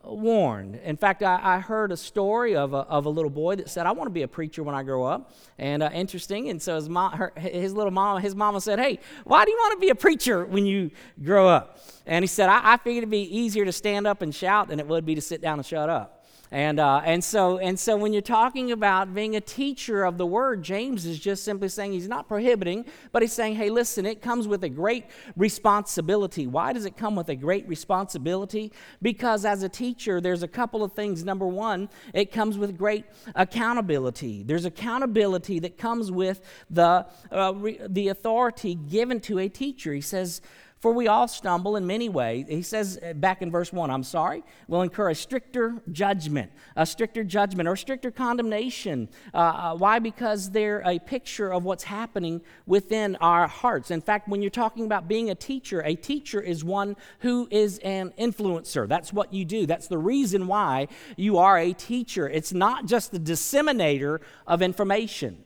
warned. 0.04 0.76
In 0.76 0.98
fact, 0.98 1.24
I, 1.24 1.40
I 1.42 1.60
heard 1.60 1.92
a 1.92 1.98
story 1.98 2.56
of 2.56 2.74
a, 2.74 2.78
of 2.78 3.06
a 3.06 3.10
little 3.10 3.30
boy 3.30 3.56
that 3.58 3.70
said, 3.70 3.86
I 3.86 3.92
want 3.92 4.08
to 4.08 4.14
be 4.14 4.24
a 4.24 4.28
preacher 4.28 4.64
when 4.64 4.76
I 4.76 4.84
grow 4.84 5.04
up. 5.04 5.34
And 5.58 5.84
uh, 5.84 5.90
interesting. 5.94 6.50
And 6.50 6.62
so 6.62 6.76
his, 6.76 6.90
mom, 6.90 7.14
her, 7.14 7.34
his 7.38 7.74
little 7.74 7.92
mama, 7.92 8.22
his 8.22 8.36
mama 8.36 8.62
said, 8.62 8.80
Hey, 8.80 9.00
why 9.24 9.46
do 9.46 9.52
you 9.52 9.58
want 9.58 9.80
to 9.80 9.86
be 9.86 9.90
a 9.90 9.96
preacher 9.96 10.46
when 10.46 10.66
you 10.66 10.92
grow 11.24 11.48
up? 11.48 11.80
And 12.06 12.24
he 12.24 12.28
said, 12.28 12.50
I, 12.50 12.74
I 12.74 12.78
figured 12.78 13.04
it'd 13.04 13.10
be 13.10 13.38
easier 13.38 13.66
to 13.66 13.72
stand 13.72 14.08
up 14.08 14.22
and 14.22 14.34
shout 14.34 14.70
than 14.70 14.80
it 14.80 14.88
would 14.88 15.06
be 15.06 15.16
to 15.16 15.22
sit 15.22 15.42
down 15.42 15.60
and 15.60 15.66
shut 15.66 15.90
up. 15.90 16.19
And, 16.52 16.80
uh, 16.80 17.02
and, 17.06 17.24
so, 17.24 17.60
and 17.60 17.80
so 17.80 17.96
when 17.96 18.12
you're 18.12 18.24
talking 18.24 18.72
about 18.72 19.14
being 19.14 19.36
a 19.36 19.42
teacher 19.42 20.04
of 20.04 20.18
the 20.18 20.26
word, 20.26 20.64
James 20.64 21.06
is 21.06 21.20
just 21.20 21.44
simply 21.44 21.70
saying 21.70 21.92
he's 21.92 22.08
not 22.08 22.28
prohibiting, 22.28 22.86
but 23.12 23.22
he's 23.22 23.34
saying, 23.34 23.56
hey, 23.56 23.70
listen, 23.70 24.04
it 24.06 24.20
comes 24.20 24.48
with 24.48 24.64
a 24.64 24.70
great 24.70 25.06
responsibility. 25.36 26.48
Why 26.48 26.74
does 26.74 26.86
it 26.86 26.98
come 26.98 27.16
with 27.16 27.30
a 27.30 27.36
great 27.36 27.68
responsibility? 27.68 28.72
Because 29.00 29.46
as 29.46 29.62
a 29.62 29.70
teacher, 29.70 30.20
there's 30.20 30.42
a 30.42 30.48
couple 30.48 30.84
of 30.84 30.94
things. 30.94 31.24
Number 31.24 31.46
one, 31.46 31.88
it 32.16 32.32
comes 32.32 32.58
with 32.58 32.76
great 32.78 33.06
accountability. 33.36 34.42
There's 34.42 34.66
accountability 34.66 35.60
that 35.60 35.78
comes 35.78 36.12
with 36.12 36.42
the, 36.72 37.06
uh, 37.32 37.54
re- 37.56 37.80
the 37.88 38.08
authority 38.08 38.74
given 38.74 39.20
to 39.22 39.38
a 39.38 39.50
teacher. 39.50 39.94
He 39.94 40.02
says, 40.02 40.42
for 40.80 40.94
we 40.94 41.08
all 41.08 41.28
stumble 41.28 41.76
in 41.76 41.86
many 41.86 42.08
ways. 42.08 42.46
He 42.48 42.62
says 42.62 43.00
back 43.16 43.42
in 43.42 43.52
verse 43.52 43.74
1, 43.74 43.90
I'm 43.90 44.04
sorry, 44.04 44.44
We'll 44.70 44.84
incur 44.84 45.10
a 45.10 45.16
stricter 45.16 45.82
judgment, 45.92 46.52
a 46.76 46.86
stricter 46.86 47.24
judgment 47.24 47.68
or 47.68 47.76
stricter 47.76 48.12
condemnation. 48.12 49.10
Uh, 49.34 49.38
uh, 49.38 49.76
why? 49.76 49.98
Because 49.98 50.52
they're 50.52 50.84
a 50.86 51.00
picture 51.00 51.52
of 51.52 51.64
what's 51.64 51.84
happening 51.84 52.42
within 52.68 53.16
our 53.16 53.48
hearts. 53.48 53.90
In 53.90 54.00
fact, 54.00 54.30
when 54.30 54.42
you're 54.42 54.52
talking 54.52 54.86
about 54.86 55.08
being 55.08 55.32
a 55.32 55.36
teacher, 55.36 55.82
a 55.82 55.96
teacher 55.96 56.40
is 56.40 56.64
one 56.64 56.96
who 57.20 57.48
is 57.50 57.80
an 57.80 58.14
influencer. 58.20 58.88
That's 58.88 59.12
what 59.12 59.34
you 59.34 59.44
do. 59.44 59.66
That's 59.66 59.88
the 59.88 59.98
reason 59.98 60.46
why 60.46 60.88
you 61.18 61.40
are 61.40 61.58
a 61.58 61.74
teacher. 61.74 62.30
It's 62.30 62.54
not 62.54 62.86
just 62.86 63.12
the 63.12 63.20
disseminator 63.20 64.22
of 64.46 64.62
information. 64.62 65.44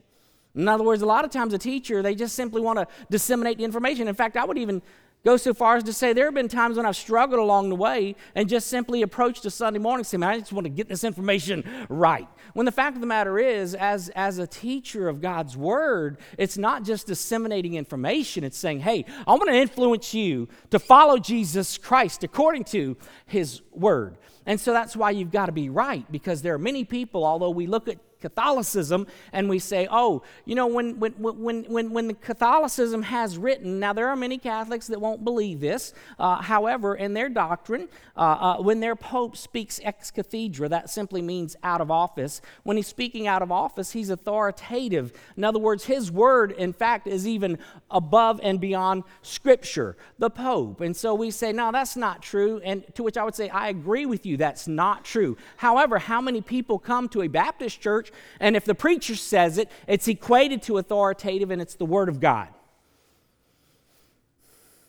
In 0.56 0.68
other 0.68 0.84
words, 0.84 1.02
a 1.02 1.06
lot 1.06 1.26
of 1.26 1.32
times 1.32 1.54
a 1.54 1.58
teacher, 1.58 2.02
they 2.04 2.14
just 2.14 2.36
simply 2.36 2.62
want 2.62 2.78
to 2.78 2.88
disseminate 3.10 3.58
the 3.58 3.64
information. 3.64 4.08
In 4.08 4.16
fact, 4.16 4.38
I 4.38 4.46
would 4.46 4.58
even 4.58 4.84
Go 5.26 5.38
so 5.38 5.54
far 5.54 5.78
as 5.78 5.84
to 5.86 5.94
say 5.94 6.12
there 6.12 6.26
have 6.26 6.34
been 6.34 6.50
times 6.50 6.76
when 6.76 6.86
I've 6.86 6.98
struggled 6.98 7.40
along 7.40 7.70
the 7.70 7.78
way 7.78 8.18
and 8.36 8.50
just 8.50 8.68
simply 8.68 9.04
approached 9.04 9.46
a 9.46 9.50
Sunday 9.50 9.80
morning 9.80 10.06
and 10.12 10.20
Man, 10.20 10.30
I 10.30 10.40
just 10.40 10.52
want 10.52 10.66
to 10.66 10.70
get 10.70 10.90
this 10.90 11.06
information 11.06 11.64
right. 11.88 12.28
When 12.52 12.66
the 12.66 12.74
fact 12.74 12.98
of 12.98 13.02
the 13.02 13.08
matter 13.08 13.40
is, 13.40 13.74
as, 13.74 14.10
as 14.10 14.38
a 14.38 14.46
teacher 14.46 15.08
of 15.08 15.22
God's 15.22 15.56
Word, 15.56 16.18
it's 16.38 16.58
not 16.58 16.84
just 16.84 17.08
disseminating 17.08 17.76
information, 17.76 18.44
it's 18.44 18.58
saying, 18.58 18.82
Hey, 18.82 19.06
I 19.26 19.32
want 19.32 19.48
to 19.48 19.56
influence 19.56 20.14
you 20.14 20.50
to 20.72 20.78
follow 20.78 21.18
Jesus 21.18 21.78
Christ 21.78 22.26
according 22.26 22.66
to 22.66 22.98
His 23.26 23.62
Word. 23.72 24.18
And 24.46 24.60
so 24.60 24.74
that's 24.74 24.94
why 24.94 25.12
you've 25.12 25.32
got 25.32 25.46
to 25.46 25.54
be 25.54 25.70
right, 25.70 26.06
because 26.12 26.42
there 26.42 26.54
are 26.54 26.60
many 26.60 26.84
people, 26.84 27.24
although 27.24 27.50
we 27.50 27.66
look 27.66 27.88
at 27.88 27.98
Catholicism 28.24 29.06
and 29.34 29.50
we 29.50 29.60
say, 29.60 29.86
oh, 29.92 30.24
you 30.46 30.56
know, 30.56 30.68
when, 30.68 30.98
when, 30.98 31.12
when, 31.18 31.64
when, 31.66 31.92
when 31.92 32.08
the 32.08 32.14
Catholicism 32.14 33.04
has 33.04 33.38
written, 33.38 33.82
now 33.82 33.92
there 33.92 34.08
are 34.08 34.16
many 34.16 34.38
Catholics 34.38 34.88
that 34.88 35.02
won't 35.02 35.26
believe 35.26 35.60
this. 35.60 35.94
Uh, 36.18 36.42
however, 36.42 36.96
in 36.96 37.14
their 37.14 37.28
doctrine, 37.28 37.90
uh, 38.16 38.20
uh, 38.20 38.62
when 38.62 38.80
their 38.80 38.96
Pope 38.96 39.36
speaks 39.36 39.82
ex 39.84 40.10
cathedra, 40.10 40.70
that 40.70 40.90
simply 40.90 41.22
means 41.22 41.58
out 41.64 41.82
of 41.82 41.92
office. 41.92 42.40
When 42.64 42.78
he's 42.78 42.88
speaking 42.88 43.28
out 43.28 43.42
of 43.42 43.52
office, 43.52 43.92
he's 43.92 44.10
authoritative. 44.10 45.12
In 45.36 45.44
other 45.44 45.60
words, 45.60 45.84
his 45.84 46.10
word, 46.10 46.54
in 46.54 46.72
fact, 46.72 47.08
is 47.08 47.28
even 47.28 47.58
above 47.92 48.40
and 48.42 48.62
beyond 48.62 49.04
Scripture, 49.22 49.98
the 50.18 50.30
Pope. 50.30 50.80
And 50.80 50.96
so 50.96 51.14
we 51.14 51.30
say, 51.30 51.52
no, 51.52 51.74
that's 51.74 51.98
not 51.98 52.22
true. 52.22 52.62
And 52.64 52.84
to 52.96 53.04
which 53.04 53.18
I 53.18 53.26
would 53.26 53.36
say, 53.36 53.50
I 53.50 53.68
agree 53.68 54.06
with 54.06 54.26
you, 54.26 54.38
that's 54.38 54.66
not 54.66 55.04
true. 55.04 55.36
However, 55.58 56.00
how 56.00 56.22
many 56.22 56.42
people 56.42 56.80
come 56.80 57.10
to 57.10 57.24
a 57.24 57.28
Baptist 57.28 57.82
church 57.82 58.13
and 58.40 58.56
if 58.56 58.66
the 58.66 58.76
preacher 58.76 59.16
says 59.16 59.58
it, 59.58 59.70
it's 59.88 60.08
equated 60.08 60.62
to 60.64 60.78
authoritative 60.78 61.52
and 61.52 61.62
it's 61.62 61.76
the 61.76 61.86
Word 61.86 62.10
of 62.10 62.20
God? 62.20 62.50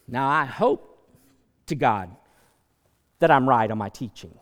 Now, 0.07 0.29
I 0.29 0.45
hope 0.45 1.09
to 1.67 1.75
God 1.75 2.15
that 3.21 3.31
I'm 3.31 3.49
right 3.49 3.71
on 3.71 3.79
my 3.79 3.89
teaching. 3.89 4.39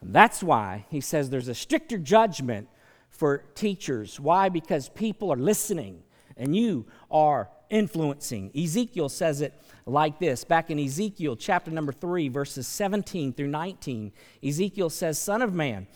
And 0.00 0.14
that's 0.14 0.42
why 0.42 0.86
he 0.90 1.00
says 1.00 1.30
there's 1.30 1.48
a 1.48 1.54
stricter 1.54 1.98
judgment 1.98 2.68
for 3.10 3.44
teachers. 3.54 4.18
Why? 4.18 4.48
Because 4.48 4.88
people 4.88 5.32
are 5.32 5.36
listening 5.36 6.02
and 6.36 6.56
you 6.56 6.86
are 7.10 7.50
influencing. 7.68 8.50
Ezekiel 8.56 9.08
says 9.08 9.40
it 9.40 9.54
like 9.86 10.18
this 10.18 10.42
back 10.44 10.70
in 10.70 10.78
Ezekiel 10.78 11.36
chapter 11.36 11.70
number 11.70 11.92
3, 11.92 12.28
verses 12.28 12.66
17 12.66 13.32
through 13.32 13.48
19. 13.48 14.12
Ezekiel 14.44 14.90
says, 14.90 15.18
Son 15.18 15.42
of 15.42 15.54
man, 15.54 15.86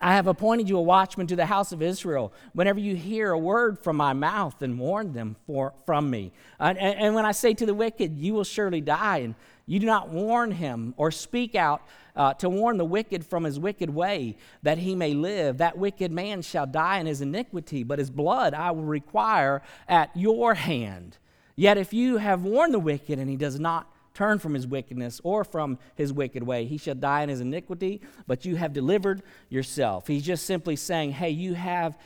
I 0.00 0.14
have 0.14 0.26
appointed 0.26 0.68
you 0.68 0.78
a 0.78 0.82
watchman 0.82 1.26
to 1.26 1.36
the 1.36 1.44
house 1.44 1.72
of 1.72 1.82
Israel. 1.82 2.32
Whenever 2.54 2.80
you 2.80 2.96
hear 2.96 3.32
a 3.32 3.38
word 3.38 3.78
from 3.78 3.96
my 3.96 4.14
mouth, 4.14 4.56
then 4.58 4.78
warn 4.78 5.12
them 5.12 5.36
for, 5.46 5.74
from 5.84 6.08
me. 6.08 6.32
and, 6.58 6.78
and 6.78 7.14
when 7.14 7.26
I 7.26 7.32
say 7.32 7.52
to 7.54 7.66
the 7.66 7.74
wicked, 7.74 8.18
you 8.18 8.32
will 8.32 8.44
surely 8.44 8.80
die, 8.80 9.18
and 9.18 9.34
you 9.66 9.78
do 9.78 9.86
not 9.86 10.08
warn 10.08 10.52
him 10.52 10.94
or 10.96 11.10
speak 11.10 11.54
out 11.54 11.82
uh, 12.16 12.32
to 12.34 12.48
warn 12.48 12.78
the 12.78 12.84
wicked 12.84 13.26
from 13.26 13.44
his 13.44 13.58
wicked 13.58 13.90
way, 13.90 14.36
that 14.62 14.78
he 14.78 14.94
may 14.94 15.12
live. 15.12 15.58
That 15.58 15.76
wicked 15.76 16.10
man 16.10 16.42
shall 16.42 16.66
die 16.66 16.98
in 16.98 17.06
his 17.06 17.20
iniquity, 17.20 17.82
but 17.82 17.98
his 17.98 18.10
blood 18.10 18.54
I 18.54 18.70
will 18.70 18.84
require 18.84 19.62
at 19.86 20.10
your 20.16 20.54
hand. 20.54 21.18
Yet 21.56 21.76
if 21.76 21.92
you 21.92 22.16
have 22.16 22.42
warned 22.42 22.72
the 22.72 22.78
wicked 22.78 23.18
and 23.18 23.28
he 23.28 23.36
does 23.36 23.60
not 23.60 23.92
turn 24.14 24.38
from 24.38 24.54
his 24.54 24.66
wickedness 24.66 25.20
or 25.24 25.44
from 25.44 25.78
his 25.94 26.12
wicked 26.12 26.42
way, 26.42 26.64
he 26.64 26.78
shall 26.78 26.94
die 26.94 27.22
in 27.22 27.28
his 27.28 27.40
iniquity, 27.40 28.00
but 28.26 28.44
you 28.44 28.56
have 28.56 28.72
delivered 28.72 29.22
yourself. 29.48 30.06
He's 30.06 30.24
just 30.24 30.46
simply 30.46 30.76
saying, 30.76 31.12
hey, 31.12 31.30
you 31.30 31.54
have 31.54 31.98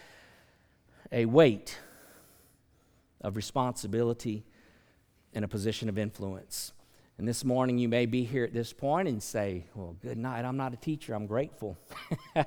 a 1.10 1.24
weight 1.26 1.78
of 3.20 3.36
responsibility 3.36 4.44
in 5.32 5.44
a 5.44 5.48
position 5.48 5.88
of 5.88 5.98
influence. 5.98 6.72
And 7.16 7.28
this 7.28 7.44
morning 7.44 7.78
you 7.78 7.88
may 7.88 8.06
be 8.06 8.24
here 8.24 8.44
at 8.44 8.52
this 8.52 8.72
point 8.72 9.08
and 9.08 9.22
say, 9.22 9.66
Well, 9.74 9.96
good 10.02 10.18
night. 10.18 10.44
I'm 10.44 10.56
not 10.56 10.72
a 10.72 10.76
teacher. 10.76 11.14
I'm 11.14 11.26
grateful. 11.26 11.78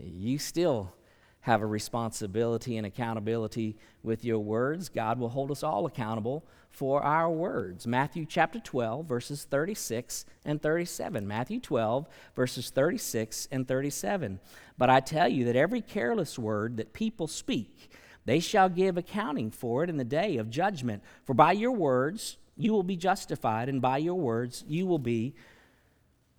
you 0.00 0.38
still 0.38 0.92
have 1.40 1.62
a 1.62 1.66
responsibility 1.66 2.76
and 2.76 2.86
accountability 2.86 3.76
with 4.02 4.24
your 4.24 4.38
words. 4.38 4.88
God 4.88 5.18
will 5.18 5.30
hold 5.30 5.50
us 5.50 5.62
all 5.62 5.86
accountable 5.86 6.44
for 6.70 7.02
our 7.02 7.30
words. 7.30 7.86
Matthew 7.86 8.24
chapter 8.24 8.60
12, 8.60 9.06
verses 9.06 9.44
36 9.44 10.24
and 10.44 10.62
37. 10.62 11.26
Matthew 11.26 11.60
12, 11.60 12.08
verses 12.34 12.70
36 12.70 13.48
and 13.50 13.66
37. 13.66 14.40
But 14.78 14.90
I 14.90 15.00
tell 15.00 15.28
you 15.28 15.44
that 15.44 15.56
every 15.56 15.80
careless 15.80 16.38
word 16.38 16.76
that 16.78 16.92
people 16.92 17.26
speak, 17.26 17.90
they 18.24 18.40
shall 18.40 18.68
give 18.68 18.96
accounting 18.96 19.50
for 19.50 19.84
it 19.84 19.90
in 19.90 19.96
the 19.96 20.04
day 20.04 20.36
of 20.36 20.50
judgment. 20.50 21.02
For 21.24 21.34
by 21.34 21.52
your 21.52 21.72
words, 21.72 22.38
you 22.56 22.72
will 22.72 22.82
be 22.82 22.96
justified, 22.96 23.68
and 23.68 23.80
by 23.80 23.98
your 23.98 24.14
words, 24.14 24.64
you 24.68 24.86
will 24.86 24.98
be 24.98 25.34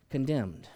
condemned. 0.10 0.68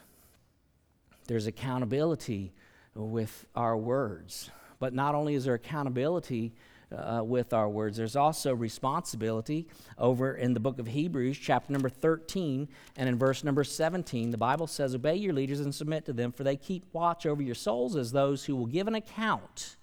There's 1.27 1.47
accountability 1.47 2.53
with 2.93 3.45
our 3.55 3.77
words. 3.77 4.49
But 4.79 4.93
not 4.93 5.15
only 5.15 5.35
is 5.35 5.45
there 5.45 5.53
accountability 5.53 6.53
uh, 6.95 7.23
with 7.23 7.53
our 7.53 7.69
words, 7.69 7.97
there's 7.97 8.15
also 8.15 8.53
responsibility 8.53 9.67
over 9.97 10.35
in 10.35 10.53
the 10.53 10.59
book 10.59 10.79
of 10.79 10.87
Hebrews, 10.87 11.37
chapter 11.37 11.71
number 11.71 11.89
13, 11.89 12.67
and 12.95 13.09
in 13.09 13.17
verse 13.17 13.43
number 13.43 13.63
17. 13.63 14.31
The 14.31 14.37
Bible 14.37 14.67
says, 14.67 14.95
Obey 14.95 15.15
your 15.15 15.33
leaders 15.33 15.59
and 15.59 15.73
submit 15.73 16.05
to 16.05 16.13
them, 16.13 16.31
for 16.31 16.43
they 16.43 16.55
keep 16.55 16.85
watch 16.93 17.25
over 17.25 17.41
your 17.41 17.55
souls 17.55 17.95
as 17.95 18.11
those 18.11 18.45
who 18.45 18.55
will 18.55 18.65
give 18.65 18.87
an 18.87 18.95
account. 18.95 19.77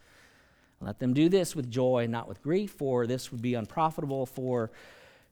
Let 0.80 0.98
them 0.98 1.14
do 1.14 1.28
this 1.28 1.54
with 1.54 1.70
joy, 1.70 2.06
not 2.08 2.28
with 2.28 2.42
grief, 2.42 2.72
for 2.72 3.06
this 3.06 3.30
would 3.30 3.42
be 3.42 3.54
unprofitable 3.54 4.26
for 4.26 4.70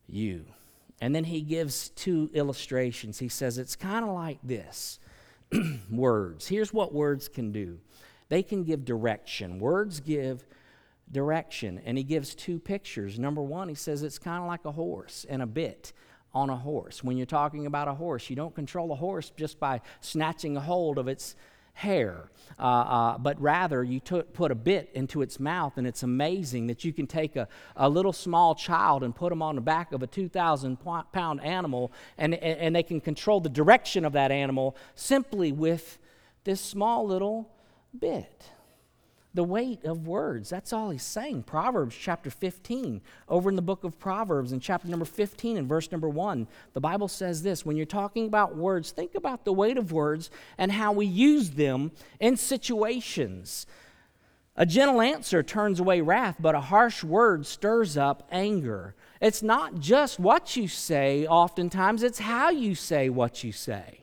you. 0.06 0.44
And 1.00 1.14
then 1.14 1.24
he 1.24 1.40
gives 1.40 1.88
two 1.90 2.30
illustrations. 2.34 3.18
He 3.18 3.28
says 3.28 3.58
it's 3.58 3.74
kind 3.74 4.04
of 4.04 4.12
like 4.12 4.38
this 4.42 5.00
words. 5.90 6.48
Here's 6.48 6.72
what 6.72 6.94
words 6.94 7.28
can 7.28 7.52
do 7.52 7.78
they 8.28 8.42
can 8.42 8.64
give 8.64 8.84
direction. 8.84 9.58
Words 9.58 10.00
give 10.00 10.46
direction. 11.12 11.80
And 11.84 11.98
he 11.98 12.04
gives 12.04 12.34
two 12.34 12.58
pictures. 12.58 13.18
Number 13.18 13.42
one, 13.42 13.68
he 13.68 13.74
says 13.74 14.02
it's 14.02 14.18
kind 14.18 14.42
of 14.42 14.48
like 14.48 14.64
a 14.64 14.72
horse 14.72 15.26
and 15.28 15.42
a 15.42 15.46
bit 15.46 15.92
on 16.32 16.50
a 16.50 16.56
horse. 16.56 17.02
When 17.02 17.16
you're 17.16 17.26
talking 17.26 17.66
about 17.66 17.88
a 17.88 17.94
horse, 17.94 18.30
you 18.30 18.36
don't 18.36 18.54
control 18.54 18.92
a 18.92 18.96
horse 18.96 19.32
just 19.36 19.58
by 19.58 19.80
snatching 20.00 20.56
a 20.56 20.60
hold 20.60 20.98
of 20.98 21.08
its 21.08 21.34
hair, 21.72 22.30
uh, 22.58 22.62
uh, 22.62 23.18
but 23.18 23.40
rather 23.40 23.82
you 23.82 24.00
put 24.00 24.50
a 24.50 24.54
bit 24.54 24.90
into 24.92 25.22
its 25.22 25.40
mouth, 25.40 25.78
and 25.78 25.86
it's 25.86 26.02
amazing 26.02 26.66
that 26.66 26.84
you 26.84 26.92
can 26.92 27.06
take 27.06 27.36
a, 27.36 27.48
a 27.76 27.88
little 27.88 28.12
small 28.12 28.54
child 28.54 29.02
and 29.02 29.14
put 29.14 29.30
them 29.30 29.40
on 29.40 29.54
the 29.54 29.60
back 29.60 29.92
of 29.92 30.02
a 30.02 30.06
2,000 30.06 30.78
pound 31.12 31.40
animal, 31.42 31.90
and, 32.18 32.34
and 32.34 32.76
they 32.76 32.82
can 32.82 33.00
control 33.00 33.40
the 33.40 33.48
direction 33.48 34.04
of 34.04 34.12
that 34.12 34.30
animal 34.30 34.76
simply 34.94 35.52
with 35.52 35.98
this 36.44 36.60
small 36.60 37.06
little 37.06 37.50
bit 37.98 38.44
the 39.32 39.44
weight 39.44 39.84
of 39.84 40.06
words. 40.06 40.50
That's 40.50 40.72
all 40.72 40.90
he's 40.90 41.02
saying. 41.02 41.44
Proverbs 41.44 41.96
chapter 41.96 42.30
15, 42.30 43.00
over 43.28 43.48
in 43.48 43.56
the 43.56 43.62
book 43.62 43.84
of 43.84 43.98
Proverbs, 43.98 44.52
in 44.52 44.60
chapter 44.60 44.88
number 44.88 45.04
15 45.04 45.56
and 45.56 45.68
verse 45.68 45.92
number 45.92 46.08
1, 46.08 46.48
the 46.72 46.80
Bible 46.80 47.08
says 47.08 47.42
this 47.42 47.64
When 47.64 47.76
you're 47.76 47.86
talking 47.86 48.26
about 48.26 48.56
words, 48.56 48.90
think 48.90 49.14
about 49.14 49.44
the 49.44 49.52
weight 49.52 49.78
of 49.78 49.92
words 49.92 50.30
and 50.58 50.72
how 50.72 50.92
we 50.92 51.06
use 51.06 51.50
them 51.50 51.92
in 52.18 52.36
situations. 52.36 53.66
A 54.56 54.66
gentle 54.66 55.00
answer 55.00 55.42
turns 55.42 55.80
away 55.80 56.00
wrath, 56.00 56.36
but 56.40 56.54
a 56.54 56.60
harsh 56.60 57.04
word 57.04 57.46
stirs 57.46 57.96
up 57.96 58.26
anger. 58.32 58.94
It's 59.20 59.42
not 59.42 59.78
just 59.78 60.18
what 60.18 60.56
you 60.56 60.66
say, 60.66 61.26
oftentimes, 61.26 62.02
it's 62.02 62.18
how 62.18 62.50
you 62.50 62.74
say 62.74 63.08
what 63.08 63.44
you 63.44 63.52
say. 63.52 64.00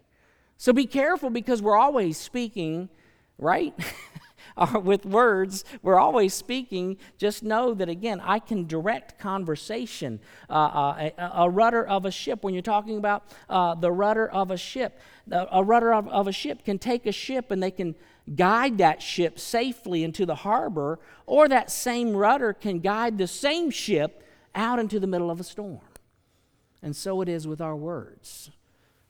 So 0.58 0.74
be 0.74 0.86
careful 0.86 1.30
because 1.30 1.62
we're 1.62 1.78
always 1.78 2.18
speaking, 2.18 2.90
right? 3.38 3.74
with 4.84 5.06
words, 5.06 5.64
we're 5.82 6.00
always 6.00 6.34
speaking. 6.34 6.98
Just 7.18 7.44
know 7.44 7.74
that, 7.74 7.90
again, 7.90 8.22
I 8.24 8.40
can 8.40 8.66
direct 8.66 9.20
conversation. 9.20 10.20
Uh, 10.50 10.54
uh, 10.54 11.10
a, 11.18 11.32
a, 11.44 11.50
rudder 11.50 11.86
of 11.86 12.06
a 12.06 12.12
ship, 12.12 12.44
when 12.44 12.54
you're 12.54 12.64
talking 12.64 12.98
about 12.98 13.24
uh, 13.50 13.76
the 13.76 13.92
rudder 13.92 14.28
of 14.28 14.52
a 14.52 14.58
ship, 14.58 15.00
a 15.32 15.64
rudder 15.64 15.94
of, 15.94 16.08
of 16.08 16.28
a 16.28 16.32
ship 16.32 16.64
can 16.64 16.80
take 16.80 17.06
a 17.06 17.12
ship 17.12 17.52
and 17.52 17.62
they 17.62 17.72
can 17.72 17.96
guide 18.36 18.78
that 18.78 19.02
ship 19.02 19.40
safely 19.40 20.04
into 20.04 20.26
the 20.26 20.36
harbor, 20.36 21.00
or 21.26 21.48
that 21.48 21.72
same 21.72 22.16
rudder 22.16 22.54
can 22.54 22.80
guide 22.80 23.18
the 23.18 23.28
same 23.28 23.70
ship 23.70 24.24
out 24.56 24.80
into 24.80 25.00
the 25.00 25.08
middle 25.08 25.32
of 25.32 25.40
a 25.40 25.44
storm. 25.44 25.80
And 26.82 26.96
so 26.96 27.22
it 27.22 27.30
is 27.30 27.48
with 27.48 27.62
our 27.62 27.76
words. 27.76 28.52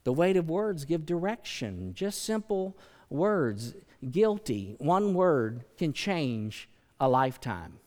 The 0.04 0.14
weight 0.14 0.38
of 0.38 0.50
words 0.50 0.86
give 0.86 1.06
direction, 1.06 1.94
just 1.94 2.24
simple 2.24 2.78
words 3.10 3.76
guilty, 4.12 4.76
one 4.80 5.14
word 5.14 5.64
can 5.78 5.94
change 5.94 6.70
a 7.00 7.08
lifetime. 7.08 7.80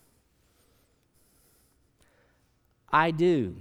I 2.93 3.11
do. 3.11 3.57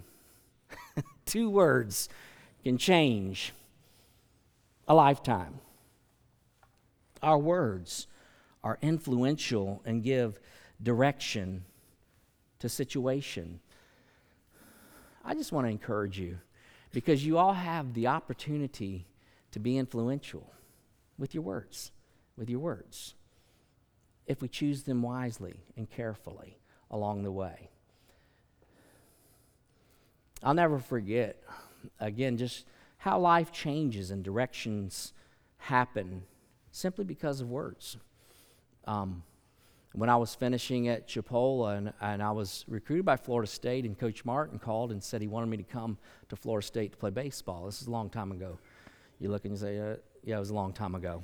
Two 1.26 1.50
words 1.50 2.10
can 2.64 2.78
change 2.78 3.54
a 4.88 4.94
lifetime. 4.94 5.60
Our 7.22 7.38
words 7.38 8.08
are 8.64 8.80
influential 8.82 9.82
and 9.86 10.04
give 10.04 10.40
direction 10.82 11.66
to 12.60 12.70
situation. 12.70 13.60
I 15.24 15.34
just 15.36 15.52
want 15.52 15.68
to 15.68 15.72
encourage 15.72 16.20
you 16.20 16.40
because 16.92 17.26
you 17.26 17.38
all 17.38 17.54
have 17.54 17.94
the 17.94 18.08
opportunity 18.08 19.06
to 19.52 19.60
be 19.60 19.78
influential 19.78 20.52
with 21.18 21.34
your 21.34 21.44
words 21.44 21.92
with 22.40 22.50
your 22.50 22.60
words 22.60 23.14
if 24.26 24.42
we 24.42 24.48
choose 24.48 24.84
them 24.84 25.02
wisely 25.02 25.60
and 25.76 25.90
carefully 25.90 26.58
along 26.90 27.24
the 27.24 27.32
way. 27.32 27.70
I'll 30.42 30.54
never 30.54 30.80
forget, 30.80 31.44
again, 32.00 32.38
just 32.38 32.66
how 32.98 33.20
life 33.20 33.52
changes 33.52 34.12
and 34.12 34.24
directions 34.24 35.14
happen 35.58 36.24
simply 36.72 37.04
because 37.04 37.42
of 37.42 37.50
words. 37.50 37.98
Um, 38.86 39.24
when 39.94 40.10
I 40.10 40.16
was 40.16 40.36
finishing 40.36 40.88
at 40.88 41.08
Chipola 41.08 41.78
and, 41.78 41.94
and 42.00 42.22
I 42.22 42.32
was 42.32 42.64
recruited 42.68 43.06
by 43.06 43.18
Florida 43.18 43.50
State, 43.50 43.86
and 43.86 43.98
Coach 43.98 44.24
Martin 44.24 44.60
called 44.60 44.92
and 44.92 45.04
said 45.04 45.22
he 45.22 45.28
wanted 45.28 45.48
me 45.48 45.58
to 45.58 45.64
come 45.64 45.98
to 46.30 46.36
Florida 46.36 46.66
State 46.66 46.92
to 46.92 46.98
play 46.98 47.10
baseball. 47.10 47.66
This 47.66 47.82
is 47.82 47.88
a 47.88 47.92
long 47.92 48.10
time 48.10 48.32
ago. 48.32 48.60
You 49.20 49.30
look 49.30 49.44
and 49.46 49.54
you 49.54 49.58
say, 49.58 49.80
uh, 49.80 49.96
Yeah, 50.24 50.38
it 50.38 50.40
was 50.40 50.52
a 50.52 50.54
long 50.54 50.72
time 50.72 50.96
ago. 50.96 51.24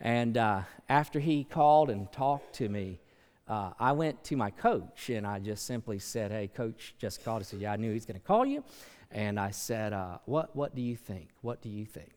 And 0.00 0.36
uh, 0.36 0.62
after 0.88 1.20
he 1.20 1.44
called 1.44 1.90
and 1.90 2.10
talked 2.12 2.54
to 2.56 2.68
me, 2.68 3.00
uh, 3.46 3.72
I 3.78 3.92
went 3.92 4.24
to 4.24 4.36
my 4.36 4.50
coach 4.50 5.10
and 5.10 5.26
I 5.26 5.38
just 5.38 5.66
simply 5.66 5.98
said, 5.98 6.30
Hey, 6.30 6.48
coach 6.48 6.94
just 6.98 7.24
called. 7.24 7.42
He 7.42 7.44
said, 7.44 7.60
Yeah, 7.60 7.72
I 7.72 7.76
knew 7.76 7.92
he's 7.92 8.06
going 8.06 8.18
to 8.18 8.26
call 8.26 8.46
you. 8.46 8.64
And 9.14 9.38
I 9.38 9.52
said, 9.52 9.92
uh, 9.92 10.18
what, 10.24 10.54
what 10.56 10.74
do 10.74 10.82
you 10.82 10.96
think? 10.96 11.28
What 11.40 11.62
do 11.62 11.68
you 11.68 11.86
think? 11.86 12.10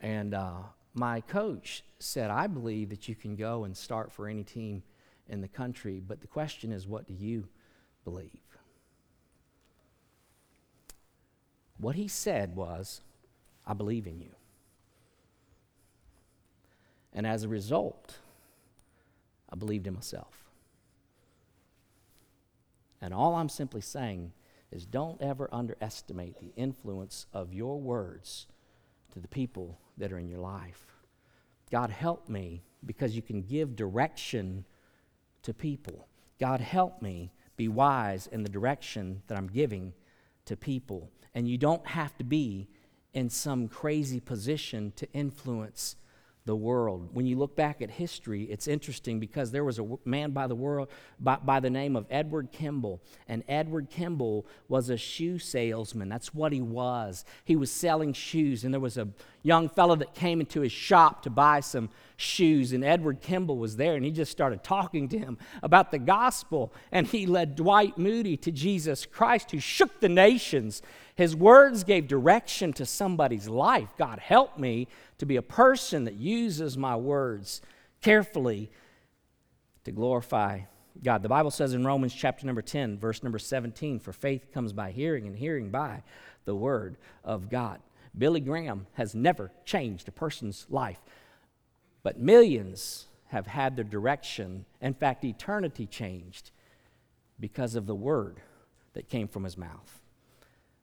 And 0.00 0.32
uh, 0.34 0.54
my 0.94 1.20
coach 1.20 1.84
said, 1.98 2.30
I 2.30 2.46
believe 2.46 2.88
that 2.88 3.08
you 3.08 3.14
can 3.14 3.36
go 3.36 3.64
and 3.64 3.76
start 3.76 4.10
for 4.10 4.26
any 4.26 4.42
team 4.42 4.82
in 5.28 5.42
the 5.42 5.48
country, 5.48 6.00
but 6.06 6.22
the 6.22 6.26
question 6.26 6.72
is, 6.72 6.86
what 6.86 7.06
do 7.06 7.12
you 7.12 7.46
believe? 8.04 8.30
What 11.78 11.94
he 11.94 12.08
said 12.08 12.56
was, 12.56 13.02
I 13.66 13.74
believe 13.74 14.06
in 14.06 14.20
you. 14.20 14.30
And 17.14 17.26
as 17.26 17.44
a 17.44 17.48
result, 17.48 18.18
I 19.50 19.56
believed 19.56 19.86
in 19.86 19.94
myself. 19.94 20.50
And 23.00 23.14
all 23.14 23.34
I'm 23.34 23.48
simply 23.48 23.80
saying 23.80 24.32
is 24.72 24.86
don't 24.86 25.20
ever 25.22 25.48
underestimate 25.52 26.40
the 26.40 26.52
influence 26.56 27.26
of 27.32 27.52
your 27.52 27.78
words 27.78 28.46
to 29.12 29.20
the 29.20 29.28
people 29.28 29.78
that 29.98 30.12
are 30.12 30.18
in 30.18 30.28
your 30.28 30.40
life. 30.40 30.84
God, 31.70 31.90
help 31.90 32.28
me 32.28 32.62
because 32.84 33.14
you 33.14 33.22
can 33.22 33.42
give 33.42 33.76
direction 33.76 34.64
to 35.42 35.54
people. 35.54 36.08
God, 36.40 36.60
help 36.60 37.00
me 37.00 37.30
be 37.56 37.68
wise 37.68 38.26
in 38.26 38.42
the 38.42 38.48
direction 38.48 39.22
that 39.28 39.38
I'm 39.38 39.46
giving 39.46 39.92
to 40.46 40.56
people. 40.56 41.10
And 41.34 41.48
you 41.48 41.58
don't 41.58 41.86
have 41.86 42.16
to 42.18 42.24
be 42.24 42.68
in 43.12 43.30
some 43.30 43.68
crazy 43.68 44.18
position 44.18 44.92
to 44.96 45.10
influence 45.12 45.96
the 46.46 46.54
world. 46.54 47.08
When 47.12 47.24
you 47.24 47.36
look 47.36 47.56
back 47.56 47.80
at 47.80 47.90
history, 47.90 48.44
it's 48.44 48.68
interesting 48.68 49.18
because 49.18 49.50
there 49.50 49.64
was 49.64 49.78
a 49.78 49.86
man 50.04 50.32
by 50.32 50.46
the 50.46 50.54
world 50.54 50.88
by, 51.18 51.36
by, 51.36 51.60
the 51.60 51.70
name 51.70 51.96
of 51.96 52.06
Edward 52.10 52.52
Kimball, 52.52 53.00
and 53.28 53.42
Edward 53.48 53.88
Kimball 53.88 54.46
was 54.68 54.90
a 54.90 54.96
shoe 54.98 55.38
salesman. 55.38 56.10
That's 56.10 56.34
what 56.34 56.52
he 56.52 56.60
was. 56.60 57.24
He 57.44 57.56
was 57.56 57.70
selling 57.70 58.12
shoes, 58.12 58.64
and 58.64 58.74
there 58.74 58.80
was 58.80 58.98
a 58.98 59.08
young 59.44 59.68
fellow 59.68 59.94
that 59.94 60.14
came 60.14 60.40
into 60.40 60.62
his 60.62 60.72
shop 60.72 61.22
to 61.22 61.30
buy 61.30 61.60
some 61.60 61.90
shoes, 62.16 62.72
and 62.72 62.82
Edward 62.82 63.20
Kimball 63.20 63.58
was 63.58 63.76
there, 63.76 63.94
and 63.94 64.04
he 64.04 64.10
just 64.10 64.32
started 64.32 64.64
talking 64.64 65.08
to 65.08 65.18
him 65.18 65.36
about 65.62 65.90
the 65.90 65.98
gospel, 65.98 66.72
and 66.90 67.06
he 67.06 67.26
led 67.26 67.54
Dwight 67.54 67.98
Moody 67.98 68.36
to 68.38 68.50
Jesus 68.50 69.04
Christ, 69.06 69.50
who 69.50 69.60
shook 69.60 70.00
the 70.00 70.08
nations. 70.08 70.80
His 71.14 71.36
words 71.36 71.84
gave 71.84 72.08
direction 72.08 72.72
to 72.72 72.86
somebody's 72.86 73.48
life. 73.48 73.90
God 73.98 74.18
help 74.18 74.58
me 74.58 74.88
to 75.18 75.26
be 75.26 75.36
a 75.36 75.42
person 75.42 76.04
that 76.04 76.14
uses 76.14 76.78
my 76.78 76.96
words 76.96 77.60
carefully 78.00 78.70
to 79.84 79.92
glorify 79.92 80.60
God. 81.02 81.22
The 81.22 81.28
Bible 81.28 81.50
says 81.50 81.74
in 81.74 81.84
Romans 81.84 82.14
chapter 82.14 82.46
number 82.46 82.62
10, 82.62 82.98
verse 82.98 83.22
number 83.22 83.38
17, 83.38 83.98
for 83.98 84.12
faith 84.12 84.52
comes 84.52 84.72
by 84.72 84.90
hearing, 84.90 85.26
and 85.26 85.36
hearing 85.36 85.70
by 85.70 86.02
the 86.46 86.54
word 86.54 86.96
of 87.24 87.50
God. 87.50 87.80
Billy 88.16 88.40
Graham 88.40 88.86
has 88.94 89.14
never 89.14 89.50
changed 89.64 90.08
a 90.08 90.12
person's 90.12 90.66
life, 90.70 91.00
but 92.02 92.18
millions 92.18 93.06
have 93.28 93.46
had 93.46 93.76
their 93.76 93.84
direction, 93.84 94.64
in 94.80 94.94
fact, 94.94 95.24
eternity 95.24 95.86
changed 95.86 96.50
because 97.40 97.74
of 97.74 97.86
the 97.86 97.94
word 97.94 98.40
that 98.92 99.08
came 99.08 99.26
from 99.26 99.44
his 99.44 99.58
mouth. 99.58 100.00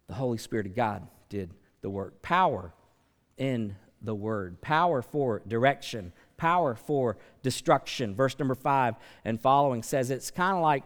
The 0.08 0.16
Holy 0.16 0.38
Spirit 0.38 0.66
of 0.66 0.76
God 0.76 1.08
did 1.30 1.52
the 1.82 1.90
work. 1.90 2.22
Power 2.22 2.74
in 3.38 3.76
the 4.02 4.16
word. 4.16 4.62
Power 4.62 5.02
for 5.02 5.42
direction, 5.48 6.12
power 6.38 6.76
for 6.76 7.18
destruction. 7.44 8.16
Verse 8.16 8.38
number 8.38 8.56
five 8.56 8.96
and 9.24 9.40
following 9.40 9.84
says 9.84 10.12
it's 10.12 10.32
kind 10.32 10.58
of 10.58 10.64
like 10.64 10.84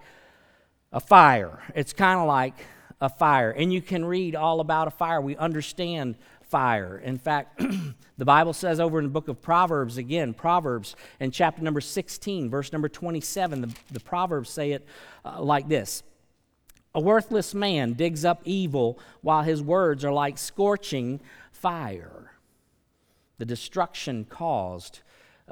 a 0.91 0.99
fire. 0.99 1.63
It's 1.73 1.93
kind 1.93 2.19
of 2.19 2.27
like 2.27 2.53
a 3.01 3.09
fire. 3.09 3.51
And 3.51 3.73
you 3.73 3.81
can 3.81 4.05
read 4.05 4.35
all 4.35 4.59
about 4.59 4.87
a 4.87 4.91
fire. 4.91 5.19
We 5.19 5.35
understand 5.35 6.15
fire. 6.49 6.97
In 6.97 7.17
fact, 7.17 7.61
the 8.17 8.25
Bible 8.25 8.53
says 8.53 8.79
over 8.79 8.99
in 8.99 9.05
the 9.05 9.11
book 9.11 9.27
of 9.27 9.41
Proverbs, 9.41 9.97
again, 9.97 10.33
Proverbs 10.33 10.95
in 11.19 11.31
chapter 11.31 11.61
number 11.61 11.81
16, 11.81 12.49
verse 12.49 12.71
number 12.71 12.89
27, 12.89 13.61
the, 13.61 13.75
the 13.91 13.99
Proverbs 13.99 14.49
say 14.49 14.71
it 14.71 14.85
uh, 15.23 15.41
like 15.41 15.67
this 15.67 16.03
A 16.93 16.99
worthless 16.99 17.53
man 17.53 17.93
digs 17.93 18.25
up 18.25 18.41
evil 18.45 18.99
while 19.21 19.43
his 19.43 19.61
words 19.61 20.05
are 20.05 20.13
like 20.13 20.37
scorching 20.37 21.19
fire 21.51 22.25
the 23.37 23.45
destruction 23.45 24.25
caused 24.25 25.01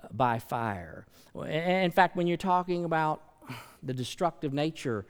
uh, 0.01 0.07
by 0.11 0.39
fire. 0.39 1.05
In 1.47 1.91
fact, 1.91 2.15
when 2.15 2.27
you're 2.27 2.37
talking 2.37 2.85
about 2.85 3.21
the 3.81 3.93
destructive 3.93 4.53
nature 4.53 5.05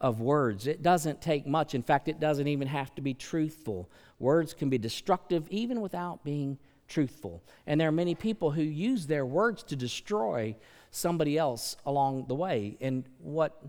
of 0.00 0.20
words, 0.20 0.66
it 0.66 0.82
doesn't 0.82 1.22
take 1.22 1.46
much. 1.46 1.74
In 1.74 1.82
fact, 1.82 2.08
it 2.08 2.20
doesn't 2.20 2.48
even 2.48 2.68
have 2.68 2.94
to 2.96 3.00
be 3.00 3.14
truthful. 3.14 3.88
Words 4.24 4.54
can 4.54 4.70
be 4.70 4.78
destructive 4.78 5.46
even 5.50 5.82
without 5.82 6.24
being 6.24 6.56
truthful. 6.88 7.42
And 7.66 7.78
there 7.78 7.88
are 7.88 7.92
many 7.92 8.14
people 8.14 8.52
who 8.52 8.62
use 8.62 9.06
their 9.06 9.26
words 9.26 9.62
to 9.64 9.76
destroy 9.76 10.56
somebody 10.90 11.36
else 11.36 11.76
along 11.84 12.24
the 12.28 12.34
way. 12.34 12.78
And 12.80 13.04
what 13.18 13.62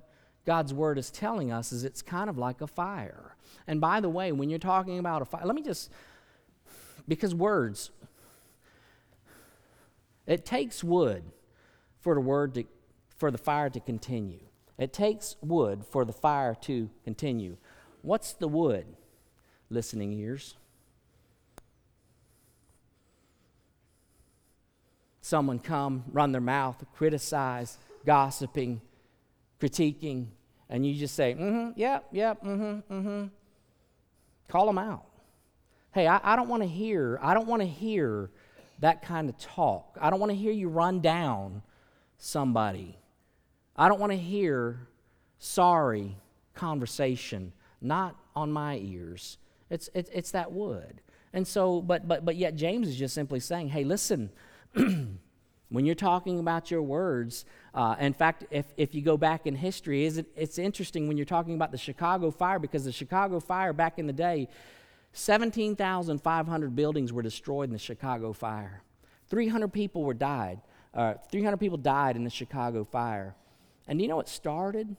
God's 0.46 0.74
word 0.74 0.98
is 0.98 1.12
telling 1.12 1.52
us 1.52 1.74
is 1.74 1.84
it's 1.84 2.02
kind 2.02 2.30
of 2.30 2.38
like 2.38 2.62
a 2.62 2.68
fire. 2.68 3.36
And 3.68 3.82
by 3.82 4.00
the 4.00 4.08
way, 4.08 4.32
when 4.32 4.50
you're 4.50 4.58
talking 4.58 4.98
about 4.98 5.22
a 5.22 5.26
fire, 5.26 5.42
let 5.44 5.56
me 5.56 5.62
just 5.62 5.92
because 7.06 7.36
words, 7.36 7.92
it 10.26 10.46
takes 10.46 10.86
wood 10.86 11.26
for 12.00 12.16
the 12.16 12.22
word 12.22 12.54
to, 12.54 12.64
for 13.18 13.30
the 13.30 13.38
fire 13.38 13.70
to 13.70 13.82
continue. 13.82 14.46
It 14.78 14.94
takes 14.94 15.36
wood 15.42 15.84
for 15.86 16.06
the 16.06 16.14
fire 16.14 16.56
to 16.62 16.90
continue. 17.04 17.58
What's 18.04 18.32
the 18.32 18.48
wood? 18.48 18.86
Listening 19.70 20.14
ears. 20.14 20.56
Someone 25.22 25.58
come, 25.58 26.04
run 26.12 26.32
their 26.32 26.42
mouth, 26.42 26.84
criticize, 26.96 27.80
gossiping, 28.06 28.80
critiquing, 29.60 30.28
and 30.70 30.86
you 30.86 30.94
just 30.94 31.16
say, 31.16 31.34
mm-hmm, 31.34 31.72
yep, 31.76 32.06
yep, 32.12 32.44
mm-hmm, 32.44 32.94
mm-hmm. 32.94 33.26
Call 34.48 34.68
them 34.68 34.78
out. 34.78 35.06
Hey, 35.94 36.08
I, 36.08 36.20
I 36.22 36.36
don't 36.36 36.48
want 36.50 36.62
to 36.62 36.70
hear, 36.70 37.20
I 37.22 37.34
don't 37.34 37.48
want 37.48 37.62
to 37.62 37.68
hear 37.68 38.30
that 38.80 39.02
kind 39.02 39.30
of 39.30 39.38
talk. 39.38 39.98
I 40.00 40.10
don't 40.10 40.20
want 40.20 40.32
to 40.32 40.36
hear 40.36 40.52
you 40.52 40.70
run 40.70 41.00
down 41.00 41.62
somebody. 42.18 42.98
I 43.76 43.88
don't 43.88 44.00
want 44.00 44.12
to 44.12 44.18
hear 44.18 44.88
sorry 45.40 46.18
conversation, 46.54 47.52
not 47.82 48.16
on 48.36 48.52
my 48.52 48.78
ears. 48.78 49.38
It's, 49.76 49.90
it's, 49.94 50.10
it's 50.14 50.32
that 50.32 50.54
wood. 50.54 51.02
And 51.34 51.46
so, 51.46 51.82
but, 51.82 52.08
but, 52.08 52.24
but 52.24 52.38
yet 52.38 52.56
James 52.56 52.88
is 52.88 52.96
just 52.96 53.14
simply 53.14 53.42
saying, 53.42 53.68
hey, 53.68 53.84
listen, 53.84 54.32
when 54.74 55.86
you're 55.86 55.96
talking 55.96 56.40
about 56.40 56.72
your 56.72 56.82
words, 56.82 57.44
uh, 57.74 57.98
in 58.00 58.14
fact, 58.14 58.46
if, 58.52 58.68
if 58.78 58.96
you 58.96 59.02
go 59.02 59.18
back 59.18 59.46
in 59.46 59.54
history, 59.54 60.06
is 60.06 60.18
it, 60.18 60.28
it's 60.38 60.58
interesting 60.58 61.10
when 61.10 61.18
you're 61.18 61.26
talking 61.26 61.56
about 61.56 61.74
the 61.74 61.78
Chicago 61.78 62.32
fire 62.32 62.58
because 62.58 62.86
the 62.86 62.92
Chicago 62.94 63.42
fire 63.42 63.74
back 63.74 64.00
in 64.00 64.08
the 64.08 64.14
day, 64.14 64.48
17,500 65.12 66.74
buildings 66.74 67.12
were 67.12 67.22
destroyed 67.22 67.68
in 67.68 67.74
the 67.74 67.80
Chicago 67.80 68.32
fire. 68.32 68.82
300 69.28 69.68
people 69.74 70.06
were 70.06 70.14
died. 70.14 70.62
Uh, 70.94 71.16
300 71.30 71.58
people 71.58 71.78
died 71.78 72.16
in 72.16 72.24
the 72.24 72.30
Chicago 72.30 72.86
fire. 72.86 73.36
And 73.90 74.02
you 74.02 74.08
know 74.08 74.22
it 74.22 74.30
started 74.30 74.96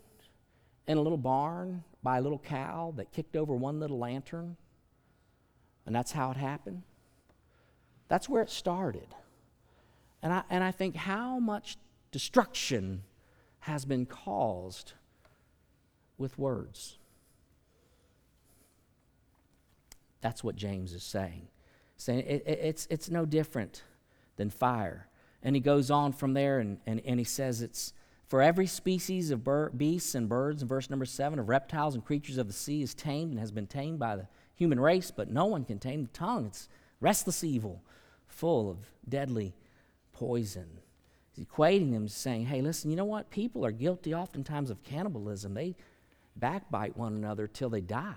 in 0.86 0.98
a 0.98 1.00
little 1.00 1.16
barn 1.16 1.82
by 2.02 2.18
a 2.18 2.20
little 2.20 2.38
cow 2.38 2.92
that 2.96 3.10
kicked 3.10 3.36
over 3.36 3.54
one 3.54 3.80
little 3.80 3.98
lantern? 3.98 4.56
And 5.86 5.94
that's 5.94 6.12
how 6.12 6.30
it 6.32 6.36
happened. 6.36 6.82
That's 8.08 8.28
where 8.28 8.42
it 8.42 8.50
started. 8.50 9.08
And 10.22 10.32
I, 10.32 10.42
and 10.50 10.62
I 10.62 10.72
think 10.72 10.96
how 10.96 11.38
much 11.38 11.76
destruction 12.10 13.02
has 13.60 13.84
been 13.84 14.06
caused 14.06 14.92
with 16.18 16.38
words. 16.38 16.98
That's 20.20 20.42
what 20.42 20.56
James 20.56 20.92
is 20.92 21.04
saying. 21.04 21.48
Saying 21.96 22.20
it, 22.20 22.42
it, 22.46 22.58
it's, 22.62 22.86
it's 22.90 23.10
no 23.10 23.24
different 23.24 23.82
than 24.36 24.50
fire. 24.50 25.08
And 25.42 25.54
he 25.54 25.60
goes 25.60 25.90
on 25.90 26.12
from 26.12 26.34
there 26.34 26.58
and, 26.58 26.78
and, 26.86 27.00
and 27.04 27.20
he 27.20 27.24
says 27.24 27.62
it's 27.62 27.92
for 28.26 28.42
every 28.42 28.66
species 28.66 29.30
of 29.30 29.44
bird, 29.44 29.78
beasts 29.78 30.16
and 30.16 30.28
birds, 30.28 30.62
in 30.62 30.68
verse 30.68 30.90
number 30.90 31.04
seven, 31.04 31.38
of 31.38 31.48
reptiles 31.48 31.94
and 31.94 32.04
creatures 32.04 32.38
of 32.38 32.48
the 32.48 32.52
sea 32.52 32.82
is 32.82 32.92
tamed 32.92 33.30
and 33.30 33.38
has 33.38 33.52
been 33.52 33.68
tamed 33.68 34.00
by 34.00 34.16
the 34.16 34.26
human 34.56 34.80
race, 34.80 35.12
but 35.12 35.30
no 35.30 35.44
one 35.44 35.64
can 35.64 35.78
tame 35.78 36.02
the 36.02 36.08
tongue. 36.08 36.46
It's 36.46 36.68
restless 37.00 37.44
evil, 37.44 37.82
full 38.26 38.68
of 38.70 38.78
deadly 39.08 39.54
poison. 40.12 40.80
He's 41.32 41.46
equating 41.46 41.92
them, 41.92 42.08
saying, 42.08 42.46
hey, 42.46 42.62
listen, 42.62 42.90
you 42.90 42.96
know 42.96 43.04
what? 43.04 43.30
People 43.30 43.64
are 43.64 43.70
guilty 43.70 44.14
oftentimes 44.14 44.70
of 44.70 44.82
cannibalism. 44.82 45.54
They 45.54 45.76
backbite 46.34 46.96
one 46.96 47.14
another 47.14 47.46
till 47.46 47.68
they 47.68 47.82
die. 47.82 48.14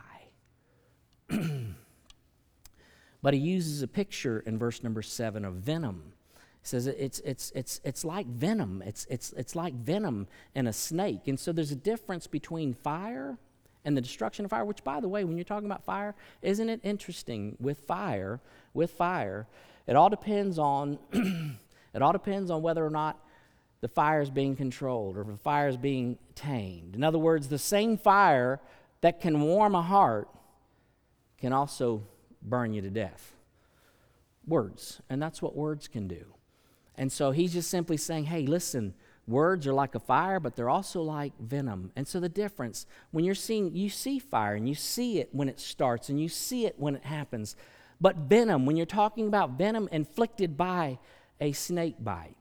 but 3.21 3.33
he 3.33 3.39
uses 3.39 3.81
a 3.81 3.87
picture 3.87 4.39
in 4.39 4.57
verse 4.57 4.81
number 4.81 5.01
seven 5.01 5.43
of 5.43 5.55
venom. 5.55 6.13
He 6.61 6.67
says 6.67 6.87
it's, 6.87 7.19
it's, 7.19 7.51
it's, 7.53 7.81
it's 7.83 8.05
like 8.05 8.25
venom. 8.27 8.81
It's, 8.85 9.05
it's, 9.09 9.33
it's 9.33 9.55
like 9.55 9.73
venom 9.73 10.27
in 10.55 10.67
a 10.67 10.73
snake. 10.73 11.27
And 11.27 11.39
so 11.39 11.51
there's 11.51 11.71
a 11.71 11.75
difference 11.75 12.27
between 12.27 12.73
fire 12.73 13.37
and 13.85 13.95
the 13.95 14.01
destruction 14.01 14.45
of 14.45 14.51
fire, 14.51 14.65
which, 14.65 14.83
by 14.83 14.99
the 14.99 15.07
way, 15.07 15.23
when 15.23 15.37
you're 15.37 15.43
talking 15.43 15.65
about 15.65 15.83
fire, 15.83 16.15
isn't 16.41 16.69
it 16.69 16.79
interesting 16.83 17.55
with 17.59 17.79
fire, 17.79 18.39
with 18.73 18.91
fire, 18.91 19.47
it 19.87 19.95
all 19.95 20.09
depends 20.09 20.59
on, 20.59 20.99
it 21.93 22.01
all 22.01 22.11
depends 22.11 22.51
on 22.51 22.61
whether 22.61 22.85
or 22.85 22.89
not 22.89 23.19
the 23.81 23.87
fire 23.87 24.21
is 24.21 24.29
being 24.29 24.55
controlled 24.55 25.17
or 25.17 25.23
the 25.23 25.37
fire 25.37 25.67
is 25.67 25.77
being 25.77 26.17
tamed. 26.35 26.95
In 26.95 27.03
other 27.03 27.17
words, 27.17 27.47
the 27.47 27.57
same 27.57 27.97
fire 27.97 28.59
that 29.01 29.21
can 29.21 29.41
warm 29.41 29.75
a 29.75 29.81
heart 29.81 30.27
can 31.37 31.53
also 31.53 32.03
burn 32.41 32.73
you 32.73 32.81
to 32.81 32.89
death. 32.89 33.33
Words. 34.45 35.01
And 35.09 35.21
that's 35.21 35.41
what 35.41 35.55
words 35.55 35.87
can 35.87 36.07
do. 36.07 36.25
And 36.95 37.11
so 37.11 37.31
he's 37.31 37.53
just 37.53 37.69
simply 37.69 37.95
saying, 37.95 38.25
hey, 38.25 38.45
listen, 38.45 38.93
words 39.29 39.67
are 39.67 39.73
like 39.73 39.95
a 39.95 39.99
fire, 39.99 40.39
but 40.39 40.55
they're 40.55 40.69
also 40.69 41.01
like 41.01 41.33
venom. 41.39 41.91
And 41.95 42.07
so 42.07 42.19
the 42.19 42.29
difference, 42.29 42.85
when 43.11 43.23
you're 43.23 43.35
seeing, 43.35 43.75
you 43.75 43.89
see 43.89 44.19
fire 44.19 44.55
and 44.55 44.67
you 44.67 44.75
see 44.75 45.19
it 45.19 45.29
when 45.31 45.49
it 45.49 45.59
starts 45.59 46.09
and 46.09 46.19
you 46.19 46.29
see 46.29 46.65
it 46.65 46.75
when 46.77 46.95
it 46.95 47.05
happens. 47.05 47.55
But 48.01 48.15
venom, 48.17 48.65
when 48.65 48.77
you're 48.77 48.85
talking 48.85 49.27
about 49.27 49.51
venom 49.51 49.87
inflicted 49.91 50.57
by 50.57 50.99
a 51.39 51.51
snake 51.51 51.95
bite, 51.99 52.35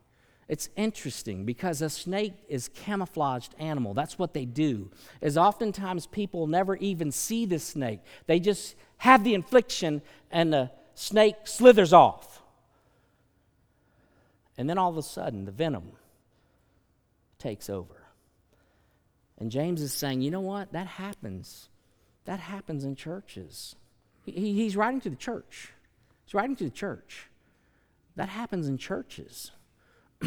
it's 0.49 0.71
interesting 0.77 1.45
because 1.45 1.83
a 1.83 1.91
snake 1.91 2.33
is 2.49 2.69
camouflaged 2.69 3.55
animal. 3.59 3.93
That's 3.93 4.19
what 4.19 4.33
they 4.33 4.47
do. 4.47 4.91
Is 5.21 5.37
oftentimes 5.37 6.07
people 6.07 6.47
never 6.47 6.77
even 6.77 7.13
see 7.13 7.45
the 7.45 7.59
snake. 7.59 8.01
They 8.27 8.41
just 8.41 8.75
have 8.99 9.25
the 9.25 9.35
infliction 9.35 10.01
and 10.31 10.53
the 10.53 10.71
snake 10.95 11.37
slithers 11.45 11.93
off. 11.93 12.43
And 14.57 14.69
then 14.71 14.79
all 14.79 14.91
of 14.91 14.97
a 14.97 15.03
sudden 15.03 15.45
the 15.45 15.53
venom 15.53 15.93
takes 17.39 17.71
over. 17.71 17.95
And 19.39 19.51
James 19.51 19.81
is 19.81 19.93
saying, 19.93 20.21
you 20.21 20.31
know 20.31 20.41
what? 20.41 20.73
That 20.73 20.87
happens. 20.87 21.69
That 22.25 22.41
happens 22.41 22.85
in 22.85 22.97
churches. 22.97 23.77
He, 24.25 24.53
he's 24.55 24.77
writing 24.77 25.01
to 25.03 25.11
the 25.11 25.17
church. 25.17 25.73
He's 26.25 26.35
writing 26.35 26.57
to 26.57 26.65
the 26.65 26.71
church. 26.71 27.29
That 28.17 28.29
happens 28.29 28.67
in 28.67 28.79
churches. 28.79 29.53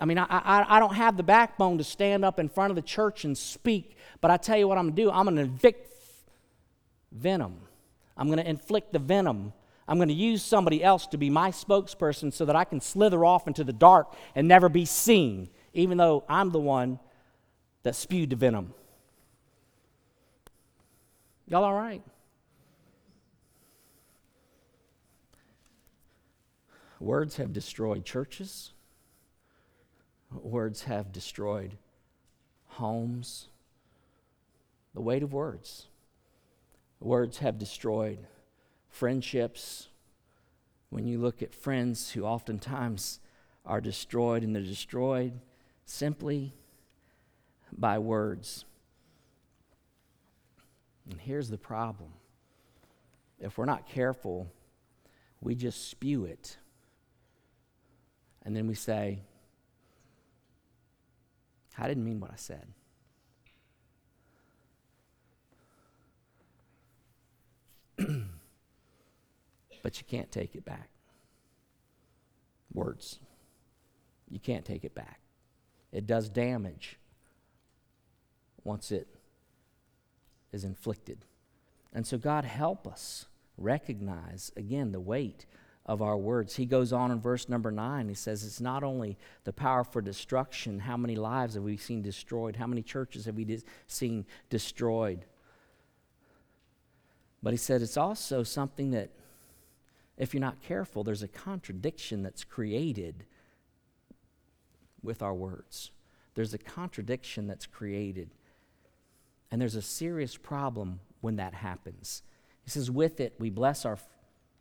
I 0.00 0.04
mean, 0.06 0.18
I, 0.18 0.26
I, 0.28 0.76
I, 0.76 0.80
don't 0.80 0.94
have 0.94 1.16
the 1.16 1.22
backbone 1.22 1.78
to 1.78 1.84
stand 1.84 2.24
up 2.24 2.40
in 2.40 2.48
front 2.48 2.70
of 2.70 2.76
the 2.76 2.82
church 2.82 3.24
and 3.24 3.38
speak, 3.38 3.96
but 4.20 4.30
I 4.30 4.36
tell 4.36 4.56
you 4.56 4.66
what 4.66 4.76
I'm 4.76 4.86
going 4.86 4.96
to 4.96 5.02
do. 5.02 5.10
I'm 5.10 5.24
going 5.24 5.36
to 5.36 5.42
evict 5.42 5.90
venom. 7.12 7.60
I'm 8.16 8.26
going 8.26 8.38
to 8.38 8.48
inflict 8.48 8.92
the 8.92 8.98
venom. 8.98 9.52
I'm 9.86 9.96
going 9.98 10.08
to 10.08 10.14
use 10.14 10.42
somebody 10.42 10.82
else 10.82 11.06
to 11.08 11.18
be 11.18 11.28
my 11.28 11.50
spokesperson 11.50 12.32
so 12.32 12.44
that 12.46 12.56
I 12.56 12.64
can 12.64 12.80
slither 12.80 13.24
off 13.24 13.46
into 13.46 13.64
the 13.64 13.72
dark 13.72 14.14
and 14.34 14.48
never 14.48 14.68
be 14.68 14.84
seen, 14.84 15.50
even 15.74 15.98
though 15.98 16.24
I'm 16.28 16.50
the 16.50 16.60
one 16.60 16.98
that 17.82 17.94
spewed 17.94 18.30
the 18.30 18.36
venom. 18.36 18.72
Y'all 21.46 21.64
all 21.64 21.74
right? 21.74 22.02
Words 26.98 27.36
have 27.36 27.52
destroyed 27.52 28.06
churches. 28.06 28.72
Words 30.32 30.84
have 30.84 31.12
destroyed 31.12 31.76
homes. 32.66 33.48
The 34.94 35.02
weight 35.02 35.22
of 35.22 35.34
words. 35.34 35.88
Words 37.00 37.38
have 37.38 37.58
destroyed 37.58 38.26
friendships. 38.94 39.88
When 40.90 41.06
you 41.06 41.18
look 41.18 41.42
at 41.42 41.54
friends 41.54 42.12
who 42.12 42.22
oftentimes 42.22 43.18
are 43.66 43.80
destroyed, 43.80 44.42
and 44.42 44.54
they're 44.54 44.62
destroyed 44.62 45.40
simply 45.84 46.54
by 47.72 47.98
words. 47.98 48.64
And 51.10 51.20
here's 51.20 51.48
the 51.48 51.58
problem 51.58 52.10
if 53.40 53.58
we're 53.58 53.64
not 53.64 53.88
careful, 53.88 54.50
we 55.40 55.54
just 55.54 55.90
spew 55.90 56.24
it 56.24 56.56
and 58.44 58.54
then 58.54 58.66
we 58.66 58.74
say, 58.74 59.20
I 61.76 61.88
didn't 61.88 62.04
mean 62.04 62.20
what 62.20 62.30
I 62.30 62.36
said. 62.36 62.68
But 69.84 69.98
you 69.98 70.04
can't 70.08 70.32
take 70.32 70.56
it 70.56 70.64
back. 70.64 70.88
Words. 72.72 73.20
You 74.30 74.40
can't 74.40 74.64
take 74.64 74.82
it 74.82 74.94
back. 74.94 75.20
It 75.92 76.06
does 76.06 76.30
damage 76.30 76.98
once 78.64 78.90
it 78.90 79.06
is 80.52 80.64
inflicted. 80.64 81.26
And 81.92 82.06
so, 82.06 82.16
God, 82.16 82.46
help 82.46 82.88
us 82.88 83.26
recognize, 83.58 84.50
again, 84.56 84.90
the 84.90 85.00
weight 85.00 85.44
of 85.84 86.00
our 86.00 86.16
words. 86.16 86.56
He 86.56 86.64
goes 86.64 86.90
on 86.90 87.10
in 87.10 87.20
verse 87.20 87.50
number 87.50 87.70
nine. 87.70 88.08
He 88.08 88.14
says, 88.14 88.42
It's 88.42 88.62
not 88.62 88.82
only 88.82 89.18
the 89.44 89.52
power 89.52 89.84
for 89.84 90.00
destruction. 90.00 90.80
How 90.80 90.96
many 90.96 91.14
lives 91.14 91.56
have 91.56 91.62
we 91.62 91.76
seen 91.76 92.00
destroyed? 92.00 92.56
How 92.56 92.66
many 92.66 92.80
churches 92.80 93.26
have 93.26 93.36
we 93.36 93.60
seen 93.86 94.24
destroyed? 94.48 95.26
But 97.42 97.52
he 97.52 97.58
said, 97.58 97.82
It's 97.82 97.98
also 97.98 98.42
something 98.44 98.92
that, 98.92 99.10
if 100.16 100.32
you're 100.32 100.40
not 100.40 100.62
careful, 100.62 101.02
there's 101.02 101.22
a 101.22 101.28
contradiction 101.28 102.22
that's 102.22 102.44
created 102.44 103.24
with 105.02 105.22
our 105.22 105.34
words. 105.34 105.90
There's 106.34 106.54
a 106.54 106.58
contradiction 106.58 107.46
that's 107.46 107.66
created. 107.66 108.30
And 109.50 109.60
there's 109.60 109.74
a 109.74 109.82
serious 109.82 110.36
problem 110.36 111.00
when 111.20 111.36
that 111.36 111.54
happens. 111.54 112.22
He 112.62 112.70
says, 112.70 112.90
With 112.90 113.20
it, 113.20 113.34
we 113.38 113.50
bless 113.50 113.84
our 113.84 113.98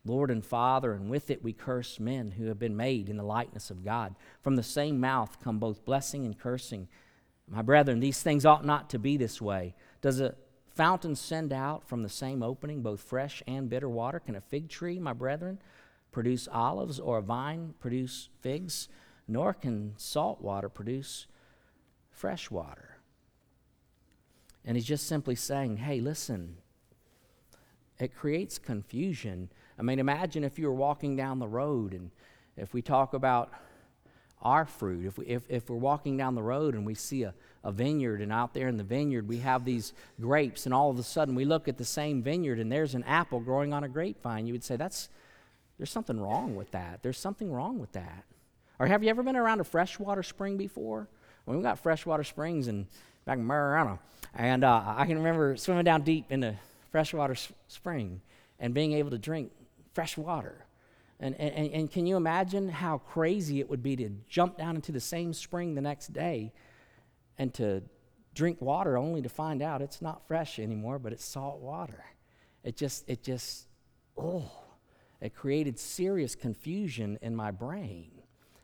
Lord 0.05 0.29
and 0.29 0.45
Father, 0.45 0.93
and 0.93 1.09
with 1.09 1.29
it 1.29 1.43
we 1.43 1.53
curse 1.53 1.99
men 1.99 2.31
who 2.31 2.47
have 2.47 2.59
been 2.59 2.75
made 2.75 3.07
in 3.09 3.17
the 3.17 3.23
likeness 3.23 3.69
of 3.69 3.85
God. 3.85 4.15
From 4.41 4.55
the 4.55 4.63
same 4.63 4.99
mouth 4.99 5.37
come 5.41 5.59
both 5.59 5.85
blessing 5.85 6.25
and 6.25 6.37
cursing. 6.37 6.89
My 7.47 7.61
brethren, 7.61 7.99
these 7.99 8.21
things 8.21 8.45
ought 8.45 8.65
not 8.65 8.89
to 8.91 8.99
be 8.99 9.17
this 9.17 9.41
way. 9.41 9.75
Does 10.01 10.19
a 10.19 10.35
fountain 10.75 11.15
send 11.15 11.53
out 11.53 11.87
from 11.87 12.03
the 12.03 12.09
same 12.09 12.41
opening 12.43 12.81
both 12.81 13.01
fresh 13.01 13.41
and 13.47 13.69
bitter 13.69 13.89
water? 13.89 14.19
Can 14.19 14.35
a 14.35 14.41
fig 14.41 14.69
tree, 14.69 14.99
my 14.99 15.13
brethren, 15.13 15.59
produce 16.11 16.47
olives, 16.51 16.99
or 16.99 17.17
a 17.17 17.21
vine 17.21 17.73
produce 17.79 18.29
figs? 18.41 18.89
Nor 19.27 19.53
can 19.53 19.93
salt 19.97 20.41
water 20.41 20.69
produce 20.69 21.27
fresh 22.11 22.51
water. 22.51 22.97
And 24.65 24.77
he's 24.77 24.85
just 24.85 25.07
simply 25.07 25.35
saying, 25.35 25.77
hey, 25.77 25.99
listen, 25.99 26.57
it 27.99 28.15
creates 28.15 28.57
confusion 28.57 29.49
I 29.77 29.81
mean, 29.81 29.99
imagine 29.99 30.43
if 30.43 30.59
you 30.59 30.67
were 30.67 30.73
walking 30.73 31.15
down 31.15 31.39
the 31.39 31.47
road 31.47 31.93
and 31.93 32.11
if 32.57 32.73
we 32.73 32.81
talk 32.81 33.13
about 33.13 33.51
our 34.41 34.65
fruit, 34.65 35.05
if, 35.05 35.17
we, 35.17 35.25
if, 35.25 35.43
if 35.49 35.69
we're 35.69 35.77
walking 35.77 36.17
down 36.17 36.35
the 36.35 36.43
road 36.43 36.75
and 36.75 36.85
we 36.85 36.93
see 36.93 37.23
a, 37.23 37.33
a 37.63 37.71
vineyard, 37.71 38.21
and 38.21 38.31
out 38.31 38.53
there 38.53 38.67
in 38.67 38.77
the 38.77 38.83
vineyard 38.83 39.27
we 39.27 39.37
have 39.37 39.63
these 39.63 39.93
grapes, 40.19 40.65
and 40.65 40.73
all 40.73 40.89
of 40.89 40.99
a 40.99 41.03
sudden 41.03 41.35
we 41.35 41.45
look 41.45 41.67
at 41.67 41.77
the 41.77 41.85
same 41.85 42.21
vineyard 42.21 42.59
and 42.59 42.71
there's 42.71 42.93
an 42.93 43.03
apple 43.03 43.39
growing 43.39 43.73
on 43.73 43.83
a 43.83 43.89
grapevine, 43.89 44.45
you 44.45 44.53
would 44.53 44.63
say, 44.63 44.75
that's, 44.75 45.09
there's 45.77 45.89
something 45.89 46.19
wrong 46.19 46.55
with 46.55 46.71
that. 46.71 46.99
There's 47.01 47.17
something 47.17 47.51
wrong 47.51 47.79
with 47.79 47.91
that. 47.93 48.25
Or 48.79 48.87
have 48.87 49.03
you 49.03 49.09
ever 49.09 49.23
been 49.23 49.35
around 49.35 49.61
a 49.61 49.63
freshwater 49.63 50.23
spring 50.23 50.57
before? 50.57 51.07
Well, 51.45 51.57
we 51.57 51.63
got 51.63 51.79
freshwater 51.79 52.23
springs 52.23 52.67
in 52.67 52.87
back 53.25 53.37
in 53.37 53.47
Marianna, 53.47 53.99
and 54.35 54.63
uh, 54.63 54.95
I 54.97 55.05
can 55.05 55.17
remember 55.17 55.55
swimming 55.55 55.85
down 55.85 56.01
deep 56.01 56.25
in 56.29 56.43
a 56.43 56.59
freshwater 56.91 57.33
s- 57.33 57.51
spring 57.67 58.21
and 58.59 58.73
being 58.73 58.93
able 58.93 59.11
to 59.11 59.17
drink 59.17 59.51
fresh 59.93 60.17
water. 60.17 60.65
And, 61.19 61.35
and, 61.39 61.71
and 61.71 61.91
can 61.91 62.05
you 62.05 62.17
imagine 62.17 62.67
how 62.67 62.97
crazy 62.97 63.61
it 63.61 63.69
would 63.69 63.81
be 63.81 63.95
to 63.95 64.09
jump 64.27 64.57
down 64.57 64.75
into 64.75 64.91
the 64.91 64.99
same 64.99 65.33
spring 65.33 65.75
the 65.75 65.81
next 65.81 66.11
day 66.11 66.51
and 67.37 67.53
to 67.55 67.83
drink 68.33 68.61
water 68.61 68.97
only 68.97 69.21
to 69.21 69.29
find 69.29 69.61
out 69.61 69.81
it's 69.81 70.01
not 70.01 70.27
fresh 70.27 70.59
anymore, 70.59 70.99
but 70.99 71.13
it's 71.13 71.25
salt 71.25 71.59
water? 71.59 72.03
It 72.63 72.77
just, 72.77 73.07
it 73.07 73.23
just, 73.23 73.67
oh, 74.17 74.49
it 75.21 75.35
created 75.35 75.79
serious 75.79 76.35
confusion 76.35 77.17
in 77.21 77.35
my 77.35 77.51
brain. 77.51 78.11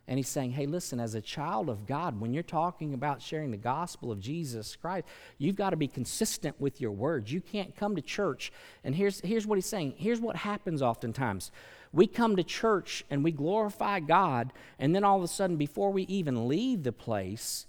And 0.09 0.17
he's 0.17 0.27
saying, 0.27 0.53
hey, 0.53 0.65
listen, 0.65 0.99
as 0.99 1.13
a 1.13 1.21
child 1.21 1.69
of 1.69 1.85
God, 1.85 2.19
when 2.19 2.33
you're 2.33 2.41
talking 2.41 2.95
about 2.95 3.21
sharing 3.21 3.51
the 3.51 3.57
gospel 3.57 4.11
of 4.11 4.19
Jesus 4.19 4.75
Christ, 4.75 5.05
you've 5.37 5.55
got 5.55 5.69
to 5.69 5.77
be 5.77 5.87
consistent 5.87 6.59
with 6.59 6.81
your 6.81 6.91
words. 6.91 7.31
You 7.31 7.41
can't 7.41 7.75
come 7.75 7.95
to 7.95 8.01
church. 8.01 8.51
And 8.83 8.95
here's, 8.95 9.21
here's 9.21 9.45
what 9.45 9.55
he's 9.55 9.67
saying 9.67 9.93
here's 9.97 10.19
what 10.19 10.35
happens 10.35 10.81
oftentimes. 10.81 11.51
We 11.93 12.07
come 12.07 12.35
to 12.37 12.43
church 12.43 13.05
and 13.11 13.23
we 13.23 13.31
glorify 13.31 13.99
God, 13.99 14.51
and 14.79 14.95
then 14.95 15.03
all 15.03 15.17
of 15.17 15.23
a 15.23 15.27
sudden, 15.27 15.57
before 15.57 15.91
we 15.91 16.03
even 16.03 16.47
leave 16.47 16.81
the 16.81 16.91
place, 16.91 17.67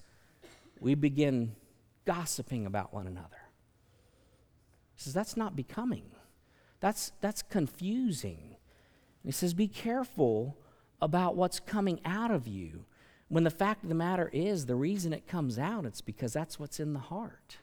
we 0.81 0.95
begin 0.95 1.55
gossiping 2.05 2.67
about 2.67 2.93
one 2.93 3.07
another. 3.07 3.29
He 4.95 5.03
says, 5.03 5.15
that's 5.15 5.37
not 5.37 5.55
becoming. 5.55 6.05
That's, 6.81 7.13
that's 7.21 7.43
confusing. 7.43 8.57
And 9.23 9.27
he 9.27 9.33
says, 9.33 9.55
be 9.55 9.69
careful 9.69 10.57
about 11.01 11.37
what's 11.37 11.61
coming 11.61 12.01
out 12.05 12.31
of 12.31 12.49
you. 12.49 12.85
When 13.29 13.45
the 13.45 13.51
fact 13.51 13.83
of 13.85 13.89
the 13.89 13.95
matter 13.95 14.29
is, 14.33 14.67
the 14.67 14.75
reason 14.75 15.13
it 15.13 15.29
comes 15.29 15.59
out, 15.59 15.85
it's 15.85 16.01
because 16.01 16.33
that's 16.33 16.59
what's 16.59 16.81
in 16.81 16.95
the 16.95 16.99
heart. 16.99 17.59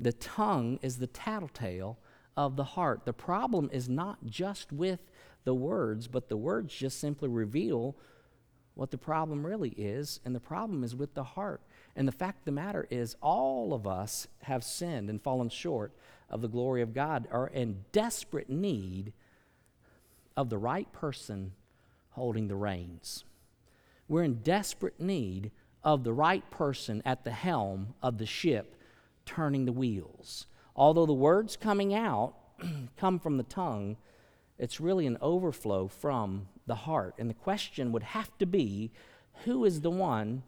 The 0.00 0.12
tongue 0.12 0.78
is 0.82 0.98
the 0.98 1.06
tattletale 1.06 1.98
of 2.36 2.56
the 2.56 2.64
heart. 2.64 3.04
The 3.04 3.12
problem 3.12 3.68
is 3.72 3.88
not 3.88 4.24
just 4.24 4.72
with 4.72 5.00
the 5.44 5.54
words, 5.54 6.08
but 6.08 6.28
the 6.28 6.36
words 6.36 6.74
just 6.74 6.98
simply 6.98 7.28
reveal 7.28 7.96
what 8.74 8.90
the 8.90 8.98
problem 8.98 9.44
really 9.44 9.70
is, 9.70 10.20
and 10.24 10.34
the 10.34 10.40
problem 10.40 10.82
is 10.82 10.96
with 10.96 11.14
the 11.14 11.24
heart. 11.24 11.60
And 11.94 12.08
the 12.08 12.12
fact 12.12 12.40
of 12.40 12.44
the 12.46 12.52
matter 12.52 12.86
is, 12.90 13.16
all 13.20 13.74
of 13.74 13.86
us 13.86 14.26
have 14.42 14.64
sinned 14.64 15.10
and 15.10 15.20
fallen 15.20 15.50
short 15.50 15.92
of 16.30 16.40
the 16.40 16.48
glory 16.48 16.80
of 16.80 16.94
God, 16.94 17.28
are 17.30 17.48
in 17.48 17.84
desperate 17.92 18.48
need 18.48 19.12
of 20.36 20.48
the 20.48 20.58
right 20.58 20.90
person 20.92 21.52
holding 22.10 22.48
the 22.48 22.56
reins. 22.56 23.24
We're 24.08 24.24
in 24.24 24.36
desperate 24.36 24.98
need 24.98 25.50
of 25.84 26.04
the 26.04 26.12
right 26.12 26.48
person 26.50 27.02
at 27.04 27.24
the 27.24 27.30
helm 27.30 27.94
of 28.02 28.18
the 28.18 28.26
ship 28.26 28.76
turning 29.26 29.64
the 29.64 29.72
wheels. 29.72 30.46
Although 30.74 31.06
the 31.06 31.12
words 31.12 31.56
coming 31.56 31.94
out 31.94 32.34
come 32.96 33.18
from 33.18 33.36
the 33.36 33.42
tongue, 33.42 33.96
it's 34.58 34.80
really 34.80 35.06
an 35.06 35.18
overflow 35.20 35.88
from 35.88 36.48
the 36.66 36.74
heart. 36.74 37.14
And 37.18 37.28
the 37.28 37.34
question 37.34 37.92
would 37.92 38.02
have 38.02 38.36
to 38.38 38.46
be 38.46 38.90
who 39.44 39.64
is 39.64 39.80
the 39.80 39.90
one 39.90 40.42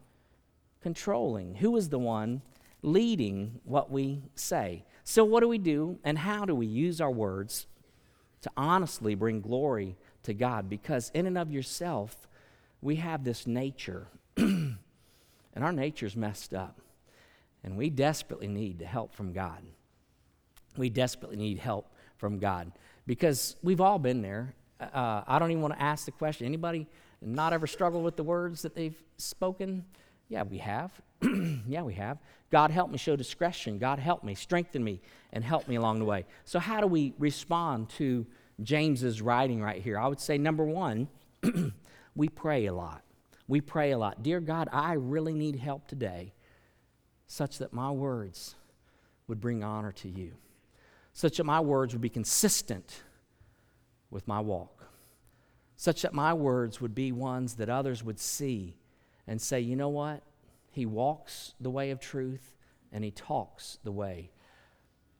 controlling? 0.82 1.56
Who 1.56 1.76
is 1.76 1.88
the 1.88 1.98
one 1.98 2.42
leading 2.82 3.60
what 3.64 3.90
we 3.90 4.22
say? 4.34 4.84
So, 5.02 5.24
what 5.24 5.40
do 5.40 5.48
we 5.48 5.58
do, 5.58 5.98
and 6.04 6.18
how 6.18 6.44
do 6.44 6.54
we 6.54 6.66
use 6.66 7.00
our 7.00 7.10
words 7.10 7.66
to 8.42 8.50
honestly 8.56 9.14
bring 9.14 9.40
glory 9.40 9.96
to 10.22 10.32
God? 10.32 10.68
Because, 10.70 11.10
in 11.14 11.26
and 11.26 11.36
of 11.36 11.50
yourself, 11.50 12.28
we 12.80 12.96
have 12.96 13.24
this 13.24 13.46
nature, 13.46 14.06
and 14.36 14.76
our 15.56 15.72
nature's 15.72 16.16
messed 16.16 16.54
up. 16.54 16.80
And 17.62 17.76
we 17.78 17.88
desperately 17.88 18.46
need 18.46 18.78
the 18.78 18.84
help 18.84 19.14
from 19.14 19.32
God. 19.32 19.62
We 20.76 20.90
desperately 20.90 21.36
need 21.36 21.58
help 21.58 21.90
from 22.18 22.38
God 22.38 22.72
because 23.06 23.56
we've 23.62 23.80
all 23.80 23.98
been 23.98 24.22
there. 24.22 24.54
Uh, 24.92 25.24
I 25.26 25.38
don't 25.38 25.50
even 25.50 25.62
want 25.62 25.74
to 25.74 25.82
ask 25.82 26.04
the 26.04 26.12
question 26.12 26.46
anybody 26.46 26.86
not 27.20 27.52
ever 27.52 27.66
struggled 27.66 28.04
with 28.04 28.16
the 28.16 28.22
words 28.22 28.62
that 28.62 28.74
they've 28.74 29.00
spoken? 29.16 29.84
Yeah, 30.28 30.42
we 30.42 30.58
have. 30.58 30.92
yeah, 31.68 31.82
we 31.82 31.94
have. 31.94 32.18
God 32.50 32.70
help 32.70 32.90
me 32.90 32.98
show 32.98 33.16
discretion. 33.16 33.78
God 33.78 33.98
help 33.98 34.24
me, 34.24 34.34
strengthen 34.34 34.82
me, 34.82 35.00
and 35.32 35.44
help 35.44 35.68
me 35.68 35.76
along 35.76 35.98
the 35.98 36.04
way. 36.04 36.24
So, 36.44 36.58
how 36.58 36.80
do 36.80 36.86
we 36.86 37.14
respond 37.18 37.88
to 37.90 38.26
James's 38.62 39.20
writing 39.20 39.62
right 39.62 39.82
here? 39.82 39.98
I 39.98 40.06
would 40.06 40.20
say 40.20 40.38
number 40.38 40.64
one, 40.64 41.08
we 42.16 42.28
pray 42.28 42.66
a 42.66 42.72
lot. 42.72 43.02
We 43.48 43.60
pray 43.60 43.90
a 43.90 43.98
lot. 43.98 44.22
Dear 44.22 44.40
God, 44.40 44.68
I 44.72 44.94
really 44.94 45.34
need 45.34 45.56
help 45.56 45.86
today, 45.86 46.32
such 47.26 47.58
that 47.58 47.72
my 47.72 47.90
words 47.90 48.54
would 49.28 49.40
bring 49.40 49.62
honor 49.62 49.92
to 49.92 50.08
you, 50.08 50.32
such 51.12 51.36
that 51.38 51.44
my 51.44 51.60
words 51.60 51.92
would 51.92 52.02
be 52.02 52.08
consistent 52.08 53.02
with 54.14 54.28
my 54.28 54.38
walk, 54.38 54.86
such 55.76 56.02
that 56.02 56.14
my 56.14 56.32
words 56.32 56.80
would 56.80 56.94
be 56.94 57.10
ones 57.10 57.56
that 57.56 57.68
others 57.68 58.04
would 58.04 58.20
see 58.20 58.76
and 59.26 59.42
say, 59.42 59.60
you 59.60 59.74
know 59.74 59.88
what? 59.88 60.22
He 60.70 60.86
walks 60.86 61.54
the 61.60 61.68
way 61.68 61.90
of 61.90 61.98
truth 61.98 62.54
and 62.92 63.02
he 63.02 63.10
talks 63.10 63.78
the 63.82 63.90
way 63.90 64.30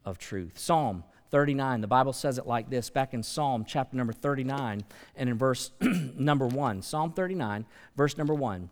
of 0.05 0.17
truth. 0.17 0.59
Psalm 0.59 1.03
39, 1.31 1.81
the 1.81 1.89
Bible 1.89 2.13
says 2.13 2.39
it 2.39 2.47
like 2.47 2.71
this 2.71 2.89
back 2.89 3.13
in 3.13 3.23
Psalm 3.25 3.65
chapter 3.67 3.97
number 3.97 4.13
39 4.13 4.85
and 5.17 5.29
in 5.29 5.37
verse 5.37 5.73
number 5.81 6.47
1. 6.47 6.81
Psalm 6.83 7.13
39, 7.13 7.67
verse 7.97 8.17
number 8.17 8.35
1. 8.35 8.71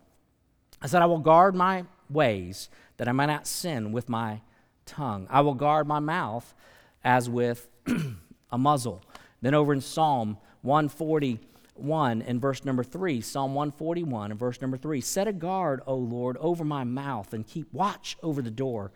I 0.81 0.87
said, 0.87 1.01
I 1.01 1.05
will 1.05 1.19
guard 1.19 1.53
my 1.53 1.83
ways 2.09 2.69
that 2.95 3.09
I 3.09 3.11
might 3.11 3.25
not 3.25 3.45
sin 3.45 3.91
with 3.91 4.07
my 4.07 4.39
tongue. 4.85 5.27
I 5.29 5.41
will 5.41 5.53
guard 5.53 5.85
my 5.85 5.99
mouth 5.99 6.55
as 7.03 7.29
with 7.29 7.67
a 8.51 8.57
muzzle. 8.57 9.03
Then 9.43 9.53
over 9.53 9.73
in 9.73 9.81
Psalm 9.81 10.37
140, 10.61 11.37
1 11.75 12.21
and 12.21 12.39
verse 12.39 12.63
number 12.63 12.81
3, 12.81 13.19
Psalm 13.19 13.53
141 13.53 14.31
and 14.31 14.39
verse 14.39 14.61
number 14.61 14.77
3. 14.77 15.01
Set 15.01 15.27
a 15.27 15.33
guard, 15.33 15.81
O 15.85 15.95
Lord, 15.95 16.37
over 16.37 16.63
my 16.63 16.85
mouth 16.85 17.33
and 17.33 17.45
keep 17.45 17.67
watch 17.73 18.15
over 18.23 18.41
the 18.41 18.49
door 18.49 18.93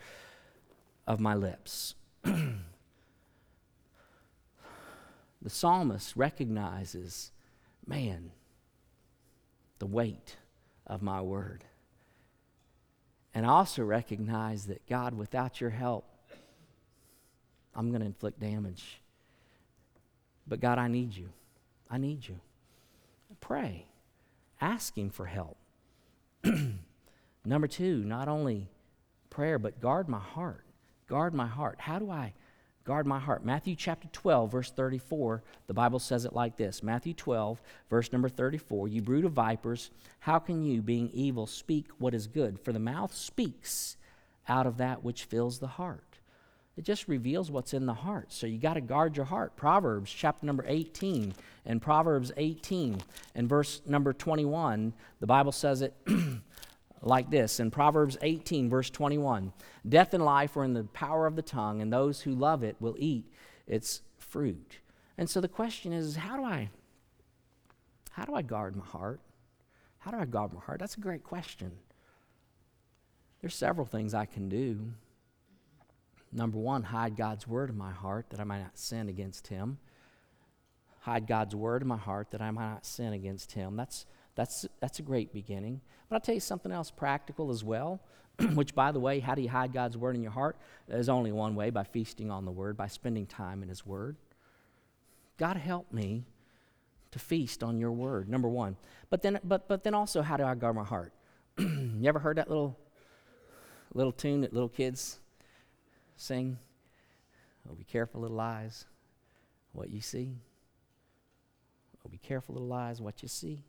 of 1.06 1.20
my 1.20 1.36
lips. 1.36 1.96
the 2.24 2.54
psalmist 5.48 6.16
recognizes, 6.16 7.34
man, 7.86 8.32
the 9.80 9.86
weight 9.86 10.38
of 10.86 11.02
my 11.02 11.20
word. 11.20 11.66
And 13.34 13.46
I 13.46 13.50
also 13.50 13.84
recognize 13.84 14.68
that, 14.68 14.88
God, 14.88 15.14
without 15.14 15.60
your 15.60 15.72
help, 15.72 16.06
I'm 17.76 17.90
going 17.90 18.00
to 18.00 18.08
inflict 18.08 18.40
damage. 18.40 19.02
But 20.48 20.60
God, 20.60 20.78
I 20.78 20.88
need 20.88 21.16
you. 21.16 21.30
I 21.90 21.98
need 21.98 22.28
you. 22.28 22.40
Pray. 23.42 23.86
Ask 24.62 24.98
Him 24.98 25.10
for 25.10 25.26
help. 25.26 25.58
Number 27.46 27.68
two, 27.68 28.04
not 28.04 28.28
only 28.28 28.70
prayer, 29.30 29.60
but 29.60 29.80
guard 29.80 30.10
my 30.10 30.20
heart. 30.20 30.64
Guard 31.08 31.34
my 31.34 31.48
heart. 31.48 31.80
How 31.80 32.00
do 32.00 32.10
I 32.10 32.34
guard 32.88 33.06
my 33.06 33.20
heart? 33.20 33.46
Matthew 33.46 33.76
chapter 33.76 34.08
12, 34.12 34.52
verse 34.52 34.72
34, 34.72 35.44
the 35.68 35.74
Bible 35.74 36.00
says 36.00 36.26
it 36.26 36.34
like 36.34 36.58
this 36.58 36.82
Matthew 36.82 37.14
12, 37.14 37.62
verse 37.90 38.12
number 38.12 38.30
34 38.30 38.88
You 38.88 39.02
brood 39.02 39.26
of 39.26 39.34
vipers, 39.34 39.92
how 40.20 40.40
can 40.40 40.64
you, 40.64 40.82
being 40.82 41.10
evil, 41.14 41.46
speak 41.46 41.88
what 42.00 42.14
is 42.14 42.28
good? 42.28 42.60
For 42.60 42.72
the 42.72 42.80
mouth 42.80 43.14
speaks 43.14 43.98
out 44.48 44.66
of 44.66 44.78
that 44.78 45.04
which 45.04 45.26
fills 45.26 45.60
the 45.60 45.68
heart. 45.68 46.07
It 46.78 46.86
just 46.86 47.08
reveals 47.08 47.50
what's 47.50 47.74
in 47.74 47.88
the 47.88 47.94
heart. 47.94 48.32
So 48.32 48.46
you 48.46 48.60
got 48.60 48.76
to 48.76 48.82
guard 48.82 49.18
your 49.18 49.26
heart. 49.26 49.56
Proverbs 49.56 50.12
chapter 50.12 50.46
number 50.46 50.64
18 50.68 51.34
and 51.66 51.82
Proverbs 51.82 52.32
18 52.38 53.02
and 53.34 53.50
verse 53.50 53.82
number 53.88 54.14
21, 54.14 54.94
the 55.20 55.28
Bible 55.28 55.52
says 55.52 55.82
it 55.82 55.96
like 57.02 57.32
this 57.32 57.60
in 57.60 57.72
Proverbs 57.72 58.16
18, 58.22 58.70
verse 58.70 58.92
21 58.92 59.52
Death 59.90 60.14
and 60.14 60.24
life 60.24 60.56
are 60.56 60.64
in 60.64 60.74
the 60.74 60.84
power 60.84 61.26
of 61.26 61.36
the 61.36 61.42
tongue, 61.42 61.82
and 61.82 61.92
those 61.92 62.22
who 62.22 62.32
love 62.32 62.64
it 62.64 62.76
will 62.80 62.96
eat 63.00 63.26
its 63.66 64.02
fruit. 64.18 64.78
And 65.18 65.28
so 65.28 65.42
the 65.42 65.48
question 65.48 65.94
is, 65.94 66.16
how 66.16 66.38
do 66.38 66.44
I 66.44 66.70
how 68.12 68.26
do 68.26 68.36
I 68.36 68.44
guard 68.44 68.76
my 68.76 68.86
heart? 68.86 69.20
How 70.00 70.12
do 70.12 70.18
I 70.18 70.26
guard 70.26 70.54
my 70.54 70.60
heart? 70.60 70.80
That's 70.80 70.96
a 70.96 71.00
great 71.00 71.24
question. 71.24 71.72
There's 73.42 73.56
several 73.56 73.86
things 73.86 74.14
I 74.14 74.26
can 74.26 74.50
do. 74.50 74.92
Number 76.32 76.58
one, 76.58 76.84
hide 76.84 77.16
God's 77.16 77.48
word 77.48 77.70
in 77.70 77.78
my 77.78 77.92
heart 77.92 78.28
that 78.30 78.40
I 78.40 78.44
might 78.44 78.62
not 78.62 78.78
sin 78.78 79.10
against 79.10 79.48
him. 79.48 79.78
Hide 81.02 81.26
God's 81.26 81.56
word 81.56 81.82
in 81.82 81.88
my 81.88 81.98
heart 81.98 82.32
that 82.32 82.42
I 82.42 82.52
might 82.52 82.70
not 82.70 82.86
sin 82.86 83.14
against 83.14 83.54
him. 83.54 83.78
That's, 83.78 84.06
that's, 84.36 84.66
that's 84.82 85.00
a 85.00 85.04
great 85.04 85.32
beginning. 85.34 85.82
But 86.10 86.16
I'll 86.16 86.22
tell 86.22 86.36
you 86.36 86.42
something 86.42 86.72
else 86.72 86.92
practical 86.92 87.50
as 87.50 87.64
well, 87.64 88.02
which, 88.54 88.76
by 88.76 88.92
the 88.92 89.00
way, 89.00 89.20
how 89.20 89.36
do 89.36 89.42
you 89.42 89.50
hide 89.50 89.72
God's 89.72 89.98
word 89.98 90.16
in 90.16 90.22
your 90.22 90.32
heart? 90.32 90.58
There's 90.88 91.10
only 91.10 91.32
one 91.32 91.56
way 91.56 91.70
by 91.70 91.84
feasting 91.84 92.30
on 92.30 92.44
the 92.44 92.52
word, 92.52 92.76
by 92.76 92.88
spending 92.88 93.26
time 93.26 93.64
in 93.64 93.70
his 93.70 93.86
word. 93.86 94.18
God 95.38 95.56
help 95.56 95.92
me 95.94 96.26
to 97.12 97.20
feast 97.20 97.64
on 97.64 97.80
your 97.80 97.92
word, 97.92 98.28
number 98.28 98.50
one. 98.50 98.76
But 99.10 99.22
then, 99.22 99.40
but, 99.44 99.70
but 99.70 99.84
then 99.84 99.94
also, 99.94 100.22
how 100.22 100.36
do 100.36 100.44
I 100.44 100.56
guard 100.56 100.76
my 100.76 100.84
heart? 100.84 101.14
you 101.58 102.04
ever 102.04 102.20
heard 102.20 102.38
that 102.38 102.50
little, 102.50 102.78
little 103.94 104.12
tune 104.12 104.42
that 104.42 104.54
little 104.54 104.70
kids 104.70 105.20
sing, 106.18 106.58
Oh, 107.70 107.74
be 107.74 107.84
careful, 107.84 108.22
little 108.22 108.40
eyes, 108.40 108.86
what 109.74 109.90
you 109.90 110.00
see. 110.00 110.38
Oh, 112.06 112.10
be 112.10 112.18
careful, 112.18 112.56
little 112.56 112.72
eyes, 112.72 113.02
what 113.02 113.22
you 113.22 113.28
see. 113.28 113.64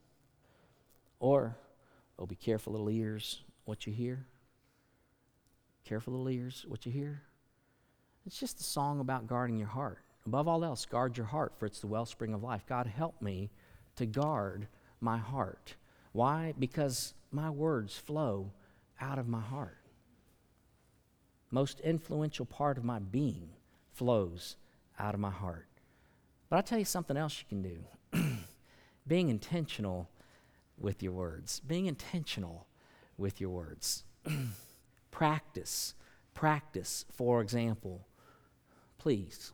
Or, 1.21 1.57
Oh, 2.19 2.27
be 2.27 2.37
careful, 2.37 2.73
little 2.73 2.91
ears, 2.91 3.43
what 3.65 3.87
you 3.87 3.93
hear. 3.93 4.27
Careful, 5.85 6.15
little 6.15 6.29
ears, 6.29 6.65
what 6.69 6.85
you 6.85 6.93
hear. 6.93 7.23
It's 8.27 8.39
just 8.39 8.61
a 8.61 8.65
song 8.65 9.01
about 9.01 9.27
guarding 9.27 9.57
your 9.57 9.69
heart. 9.69 9.99
Above 10.27 10.49
all 10.49 10.65
else, 10.65 10.85
guard 10.85 11.17
your 11.17 11.27
heart, 11.27 11.55
for 11.59 11.67
it's 11.67 11.81
the 11.81 11.87
wellspring 11.87 12.35
of 12.35 12.43
life. 12.43 12.67
God, 12.69 12.87
help 12.87 13.23
me 13.23 13.51
to 13.97 14.05
guard 14.05 14.69
my 15.01 15.17
heart. 15.17 15.77
Why? 16.13 16.55
Because 16.59 17.15
my 17.31 17.51
words 17.51 17.97
flow 17.97 18.51
out 19.01 19.19
of 19.19 19.29
my 19.29 19.41
heart. 19.41 19.79
Most 21.51 21.81
influential 21.81 22.45
part 22.45 22.77
of 22.79 22.85
my 22.85 22.99
being 22.99 23.51
flows 23.93 24.57
out 24.99 25.15
of 25.15 25.21
my 25.21 25.31
heart. 25.31 25.67
But 26.49 26.57
I'll 26.57 26.63
tell 26.63 26.79
you 26.79 26.85
something 26.85 27.17
else 27.17 27.39
you 27.39 27.47
can 27.49 27.63
do 27.63 28.39
being 29.07 29.29
intentional 29.29 30.09
with 30.79 31.03
your 31.03 31.13
words. 31.13 31.61
Being 31.61 31.87
intentional 31.87 32.67
with 33.17 33.41
your 33.41 33.51
words. 33.51 34.05
practice, 35.11 35.95
practice, 36.35 37.05
for 37.13 37.41
example. 37.41 38.07
Please. 38.99 39.53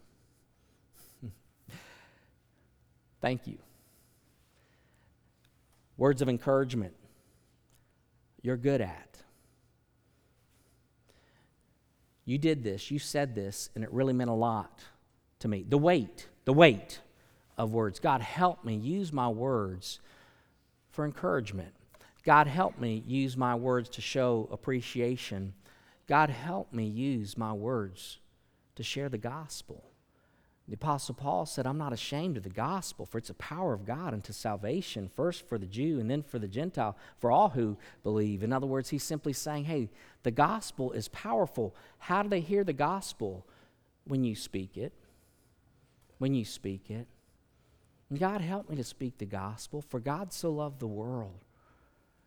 Thank 3.20 3.46
you. 3.46 3.59
Words 5.96 6.22
of 6.22 6.28
encouragement, 6.28 6.94
you're 8.42 8.57
good 8.57 8.80
at. 8.80 9.13
You 12.25 12.39
did 12.39 12.65
this, 12.65 12.91
you 12.91 12.99
said 12.99 13.35
this, 13.35 13.71
and 13.75 13.85
it 13.85 13.93
really 13.93 14.13
meant 14.13 14.31
a 14.31 14.35
lot 14.35 14.81
to 15.41 15.49
me. 15.49 15.65
The 15.69 15.79
weight, 15.79 16.29
the 16.45 16.53
weight 16.53 17.01
of 17.59 17.73
words. 17.73 18.01
God, 18.01 18.21
help 18.21 18.65
me 18.65 18.75
use 18.75 19.13
my 19.13 19.29
words 19.29 20.01
for 20.91 21.05
encouragement. 21.05 21.75
God, 22.25 22.47
help 22.47 22.79
me 22.79 23.03
use 23.07 23.37
my 23.37 23.55
words 23.55 23.91
to 23.91 24.01
show 24.01 24.49
appreciation. 24.51 25.53
God, 26.07 26.31
help 26.31 26.73
me 26.73 26.87
use 26.87 27.37
my 27.37 27.53
words 27.53 28.19
to 28.77 28.83
share 28.83 29.09
the 29.09 29.19
gospel. 29.19 29.85
The 30.66 30.74
Apostle 30.74 31.14
Paul 31.14 31.44
said, 31.44 31.66
I'm 31.66 31.77
not 31.77 31.92
ashamed 31.92 32.38
of 32.38 32.42
the 32.42 32.48
gospel, 32.48 33.05
for 33.05 33.18
it's 33.18 33.29
a 33.29 33.35
power 33.35 33.74
of 33.74 33.85
God 33.85 34.14
unto 34.14 34.33
salvation, 34.33 35.11
first 35.14 35.46
for 35.46 35.59
the 35.59 35.66
Jew 35.66 36.00
and 36.00 36.11
then 36.11 36.22
for 36.22 36.38
the 36.38 36.48
Gentile, 36.48 36.96
for 37.18 37.31
all 37.31 37.50
who 37.50 37.77
believe. 38.03 38.42
In 38.42 38.50
other 38.50 38.66
words, 38.66 38.88
he's 38.88 39.03
simply 39.03 39.35
saying, 39.35 39.64
hey, 39.64 39.90
the 40.22 40.31
gospel 40.31 40.92
is 40.92 41.09
powerful. 41.09 41.77
How 41.98 42.22
do 42.22 42.31
they 42.31 42.40
hear 42.40 42.64
the 42.64 42.72
gospel? 42.72 43.46
When 44.07 44.24
you 44.24 44.35
speak 44.35 44.79
it. 44.79 44.94
When 46.16 46.35
you 46.35 46.46
speak 46.46 46.90
it. 46.90 47.09
And 48.09 48.18
God, 48.18 48.40
help 48.40 48.70
me 48.70 48.77
to 48.77 48.85
speak 48.85 49.18
the 49.18 49.27
gospel, 49.27 49.83
for 49.83 50.00
God 50.00 50.33
so 50.33 50.50
loved 50.50 50.81
the 50.81 50.87
world 50.87 51.44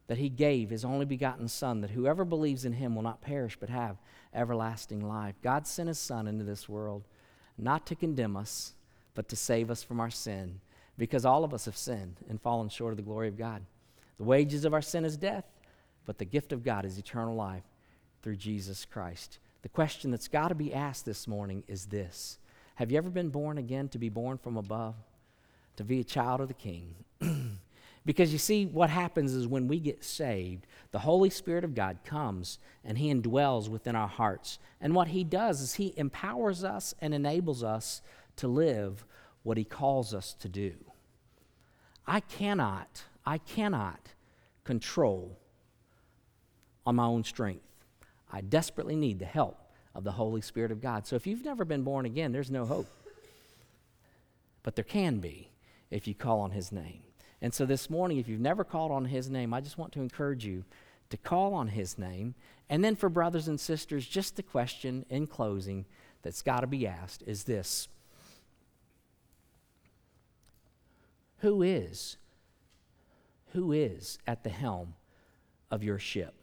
that 0.07 0.19
he 0.19 0.29
gave 0.29 0.69
his 0.69 0.85
only 0.85 1.05
begotten 1.05 1.47
Son, 1.47 1.81
that 1.81 1.91
whoever 1.91 2.23
believes 2.23 2.65
in 2.65 2.73
him 2.73 2.95
will 2.95 3.03
not 3.03 3.21
perish 3.21 3.57
but 3.59 3.69
have 3.69 3.97
everlasting 4.33 5.07
life. 5.07 5.35
God 5.41 5.65
sent 5.65 5.87
his 5.87 5.99
Son 5.99 6.27
into 6.27 6.43
this 6.43 6.69
world 6.69 7.03
not 7.57 7.85
to 7.87 7.95
condemn 7.95 8.37
us, 8.37 8.73
but 9.13 9.27
to 9.29 9.35
save 9.35 9.71
us 9.71 9.83
from 9.83 9.99
our 9.99 10.09
sin, 10.09 10.61
because 10.97 11.25
all 11.25 11.43
of 11.43 11.53
us 11.53 11.65
have 11.65 11.77
sinned 11.77 12.17
and 12.29 12.41
fallen 12.41 12.69
short 12.69 12.91
of 12.91 12.97
the 12.97 13.03
glory 13.03 13.27
of 13.27 13.37
God. 13.37 13.63
The 14.17 14.23
wages 14.23 14.65
of 14.65 14.73
our 14.73 14.81
sin 14.81 15.05
is 15.05 15.17
death, 15.17 15.45
but 16.05 16.17
the 16.17 16.25
gift 16.25 16.51
of 16.51 16.63
God 16.63 16.85
is 16.85 16.97
eternal 16.97 17.35
life 17.35 17.63
through 18.21 18.37
Jesus 18.37 18.85
Christ. 18.85 19.39
The 19.61 19.69
question 19.69 20.11
that's 20.11 20.27
got 20.27 20.49
to 20.49 20.55
be 20.55 20.73
asked 20.73 21.05
this 21.05 21.27
morning 21.27 21.63
is 21.67 21.87
this 21.87 22.39
Have 22.75 22.91
you 22.91 22.97
ever 22.97 23.09
been 23.09 23.29
born 23.29 23.57
again 23.57 23.89
to 23.89 23.99
be 23.99 24.09
born 24.09 24.37
from 24.37 24.57
above, 24.57 24.95
to 25.75 25.83
be 25.83 25.99
a 25.99 26.03
child 26.03 26.41
of 26.41 26.47
the 26.47 26.53
King? 26.53 26.95
Because 28.07 28.31
you 28.31 28.39
see, 28.39 28.65
what 28.65 28.89
happens 28.89 29.33
is 29.33 29.49
when 29.49 29.67
we 29.67 29.81
get 29.81 30.01
saved, 30.01 30.65
the 30.91 30.99
Holy 30.99 31.29
Spirit 31.29 31.65
of 31.65 31.75
God 31.75 31.97
comes 32.05 32.57
and 32.85 32.97
He 32.97 33.13
indwells 33.13 33.67
within 33.67 33.97
our 33.97 34.07
hearts. 34.07 34.59
And 34.79 34.95
what 34.95 35.09
He 35.09 35.25
does 35.25 35.59
is 35.59 35.73
He 35.73 35.93
empowers 35.97 36.63
us 36.63 36.95
and 37.01 37.13
enables 37.13 37.65
us 37.65 38.01
to 38.37 38.47
live 38.47 39.05
what 39.43 39.57
He 39.57 39.65
calls 39.65 40.13
us 40.13 40.33
to 40.35 40.47
do. 40.47 40.75
I 42.07 42.21
cannot, 42.21 43.03
I 43.25 43.39
cannot 43.39 43.99
control 44.63 45.37
on 46.85 46.95
my 46.95 47.03
own 47.03 47.25
strength. 47.25 47.65
I 48.31 48.39
desperately 48.39 48.95
need 48.95 49.19
the 49.19 49.25
help 49.25 49.59
of 49.93 50.05
the 50.05 50.13
Holy 50.13 50.39
Spirit 50.39 50.71
of 50.71 50.79
God. 50.79 51.05
So 51.05 51.17
if 51.17 51.27
you've 51.27 51.43
never 51.43 51.65
been 51.65 51.83
born 51.83 52.05
again, 52.05 52.31
there's 52.31 52.51
no 52.51 52.65
hope. 52.65 52.87
But 54.63 54.77
there 54.77 54.85
can 54.85 55.19
be 55.19 55.49
if 55.91 56.07
you 56.07 56.15
call 56.15 56.39
on 56.39 56.51
His 56.51 56.71
name. 56.71 57.01
And 57.41 57.53
so 57.53 57.65
this 57.65 57.89
morning, 57.89 58.17
if 58.17 58.27
you've 58.27 58.39
never 58.39 58.63
called 58.63 58.91
on 58.91 59.05
his 59.05 59.29
name, 59.29 59.53
I 59.53 59.61
just 59.61 59.77
want 59.77 59.91
to 59.93 60.01
encourage 60.01 60.45
you 60.45 60.63
to 61.09 61.17
call 61.17 61.53
on 61.53 61.69
his 61.69 61.97
name. 61.97 62.35
And 62.69 62.83
then 62.83 62.95
for 62.95 63.09
brothers 63.09 63.47
and 63.47 63.59
sisters, 63.59 64.07
just 64.07 64.35
the 64.35 64.43
question 64.43 65.05
in 65.09 65.27
closing 65.27 65.85
that's 66.21 66.41
got 66.41 66.61
to 66.61 66.67
be 66.67 66.87
asked 66.87 67.23
is 67.25 67.43
this 67.43 67.87
Who 71.39 71.61
is, 71.61 72.17
who 73.53 73.71
is 73.71 74.17
at 74.25 74.43
the 74.43 74.49
helm 74.49 74.95
of 75.69 75.83
your 75.83 75.99
ship? 75.99 76.33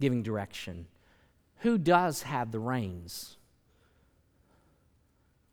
Giving 0.00 0.22
direction. 0.22 0.86
Who 1.60 1.78
does 1.78 2.22
have 2.22 2.52
the 2.52 2.58
reins 2.58 3.36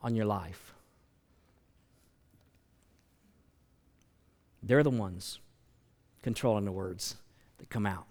on 0.02 0.16
your 0.16 0.26
life? 0.26 0.73
They're 4.64 4.84
the 4.84 4.90
ones 4.90 5.40
controlling 6.22 6.64
the 6.66 6.72
words 6.72 7.18
that 7.58 7.70
come 7.70 7.86
out. 7.86 8.06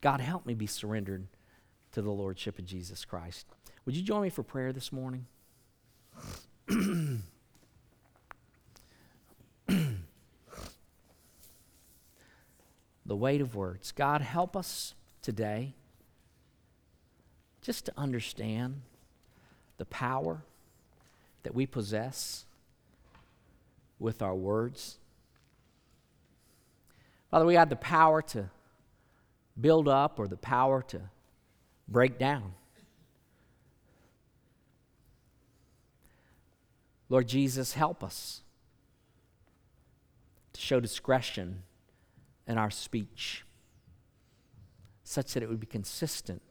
God, 0.00 0.20
help 0.20 0.46
me 0.46 0.54
be 0.54 0.66
surrendered 0.66 1.26
to 1.92 2.00
the 2.00 2.10
Lordship 2.10 2.58
of 2.58 2.64
Jesus 2.64 3.04
Christ. 3.04 3.46
Would 3.84 3.94
you 3.94 4.02
join 4.02 4.22
me 4.22 4.30
for 4.30 4.42
prayer 4.42 4.72
this 4.72 4.92
morning? 4.92 5.26
the 13.06 13.16
weight 13.16 13.40
of 13.40 13.54
words. 13.54 13.92
God, 13.92 14.22
help 14.22 14.56
us 14.56 14.94
today 15.20 15.74
just 17.60 17.84
to 17.86 17.92
understand 17.96 18.82
the 19.78 19.84
power 19.84 20.42
that 21.42 21.54
we 21.54 21.66
possess 21.66 22.44
with 23.98 24.22
our 24.22 24.34
words. 24.34 24.99
Father, 27.30 27.46
we 27.46 27.54
have 27.54 27.68
the 27.68 27.76
power 27.76 28.22
to 28.22 28.50
build 29.60 29.88
up 29.88 30.18
or 30.18 30.26
the 30.26 30.36
power 30.36 30.82
to 30.88 31.00
break 31.86 32.18
down. 32.18 32.54
Lord 37.08 37.28
Jesus, 37.28 37.74
help 37.74 38.02
us 38.02 38.42
to 40.52 40.60
show 40.60 40.80
discretion 40.80 41.62
in 42.46 42.58
our 42.58 42.70
speech, 42.70 43.44
such 45.04 45.34
that 45.34 45.42
it 45.42 45.48
would 45.48 45.60
be 45.60 45.66
consistent 45.66 46.42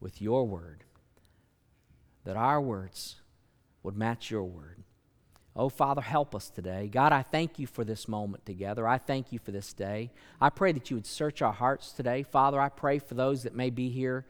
with 0.00 0.20
your 0.20 0.46
word, 0.46 0.84
that 2.24 2.36
our 2.36 2.60
words 2.60 3.16
would 3.82 3.96
match 3.96 4.30
your 4.30 4.44
word. 4.44 4.82
Oh, 5.58 5.70
Father, 5.70 6.02
help 6.02 6.34
us 6.34 6.50
today. 6.50 6.86
God, 6.86 7.12
I 7.12 7.22
thank 7.22 7.58
you 7.58 7.66
for 7.66 7.82
this 7.82 8.08
moment 8.08 8.44
together. 8.44 8.86
I 8.86 8.98
thank 8.98 9.32
you 9.32 9.38
for 9.38 9.52
this 9.52 9.72
day. 9.72 10.10
I 10.38 10.50
pray 10.50 10.72
that 10.72 10.90
you 10.90 10.96
would 10.96 11.06
search 11.06 11.40
our 11.40 11.52
hearts 11.52 11.92
today. 11.92 12.24
Father, 12.24 12.60
I 12.60 12.68
pray 12.68 12.98
for 12.98 13.14
those 13.14 13.44
that 13.44 13.54
may 13.54 13.70
be 13.70 13.88
here 13.88 14.26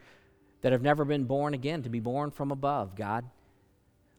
that 0.60 0.70
have 0.70 0.82
never 0.82 1.04
been 1.04 1.24
born 1.24 1.52
again 1.52 1.82
to 1.82 1.88
be 1.88 1.98
born 1.98 2.30
from 2.30 2.52
above, 2.52 2.94
God. 2.94 3.24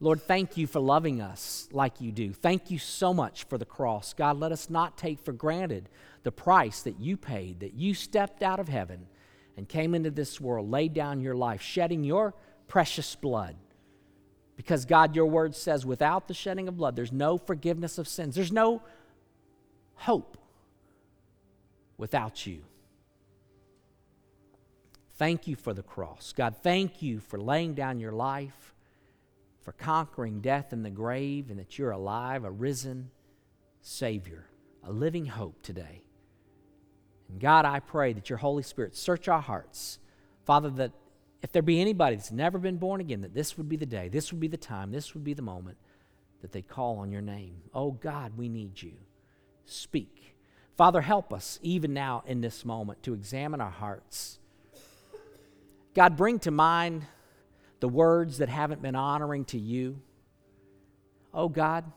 Lord, 0.01 0.21
thank 0.21 0.57
you 0.57 0.67
for 0.67 0.81
loving 0.81 1.21
us 1.21 1.69
like 1.71 2.01
you 2.01 2.11
do. 2.11 2.33
Thank 2.33 2.69
you 2.69 2.77
so 2.77 3.13
much 3.13 3.45
for 3.45 3.57
the 3.57 3.65
cross. 3.65 4.13
God, 4.13 4.37
let 4.37 4.51
us 4.51 4.69
not 4.69 4.97
take 4.97 5.19
for 5.19 5.31
granted 5.31 5.87
the 6.23 6.31
price 6.31 6.81
that 6.81 6.99
you 6.99 7.15
paid, 7.15 7.61
that 7.61 7.73
you 7.73 7.93
stepped 7.93 8.43
out 8.43 8.59
of 8.59 8.67
heaven 8.67 9.07
and 9.55 9.67
came 9.67 9.95
into 9.95 10.11
this 10.11 10.41
world, 10.41 10.69
laid 10.69 10.93
down 10.93 11.21
your 11.21 11.35
life, 11.35 11.61
shedding 11.61 12.03
your 12.03 12.35
precious 12.67 13.15
blood 13.15 13.55
because 14.57 14.83
God, 14.85 15.15
your 15.15 15.27
word 15.27 15.55
says, 15.55 15.85
without 15.85 16.27
the 16.27 16.33
shedding 16.33 16.67
of 16.67 16.75
blood, 16.75 16.95
there's 16.95 17.13
no 17.13 17.37
forgiveness 17.37 17.97
of 17.97 18.07
sins. 18.07 18.35
There's 18.35 18.51
no 18.51 18.81
hope 19.95 20.37
without 21.95 22.45
you. 22.45 22.63
Thank 25.15 25.47
you 25.47 25.55
for 25.55 25.73
the 25.73 25.83
cross. 25.83 26.33
God, 26.35 26.55
thank 26.61 27.01
you 27.01 27.19
for 27.19 27.39
laying 27.39 27.75
down 27.75 27.99
your 27.99 28.11
life, 28.11 28.73
for 29.61 29.71
conquering 29.71 30.41
death 30.41 30.73
and 30.73 30.83
the 30.83 30.89
grave, 30.89 31.49
and 31.49 31.59
that 31.59 31.77
you're 31.77 31.91
alive, 31.91 32.43
a 32.43 32.51
risen 32.51 33.11
Savior, 33.81 34.47
a 34.83 34.91
living 34.91 35.27
hope 35.27 35.61
today. 35.61 36.03
And 37.29 37.39
God, 37.39 37.65
I 37.65 37.79
pray 37.79 38.13
that 38.13 38.29
your 38.29 38.37
Holy 38.37 38.63
Spirit 38.63 38.95
search 38.95 39.27
our 39.27 39.41
hearts. 39.41 39.99
Father, 40.45 40.69
that 40.71 40.91
if 41.41 41.51
there 41.51 41.61
be 41.61 41.79
anybody 41.79 42.15
that's 42.15 42.31
never 42.31 42.57
been 42.57 42.77
born 42.77 43.01
again, 43.01 43.21
that 43.21 43.33
this 43.33 43.57
would 43.57 43.69
be 43.69 43.77
the 43.77 43.85
day, 43.85 44.09
this 44.09 44.31
would 44.31 44.39
be 44.39 44.47
the 44.47 44.57
time, 44.57 44.91
this 44.91 45.13
would 45.13 45.23
be 45.23 45.33
the 45.33 45.41
moment 45.41 45.77
that 46.41 46.51
they 46.51 46.61
call 46.61 46.97
on 46.99 47.11
your 47.11 47.21
name. 47.21 47.61
Oh 47.73 47.91
God, 47.91 48.37
we 48.37 48.49
need 48.49 48.81
you. 48.81 48.93
Speak. 49.65 50.35
Father, 50.75 51.01
help 51.01 51.33
us 51.33 51.59
even 51.61 51.93
now 51.93 52.23
in 52.27 52.41
this 52.41 52.63
moment 52.63 53.01
to 53.03 53.13
examine 53.13 53.61
our 53.61 53.71
hearts. 53.71 54.39
God, 55.95 56.15
bring 56.15 56.39
to 56.39 56.51
mind 56.51 57.05
the 57.79 57.89
words 57.89 58.37
that 58.37 58.49
haven't 58.49 58.81
been 58.81 58.95
honoring 58.95 59.45
to 59.45 59.57
you. 59.57 59.99
Oh 61.33 61.49
God, 61.49 61.91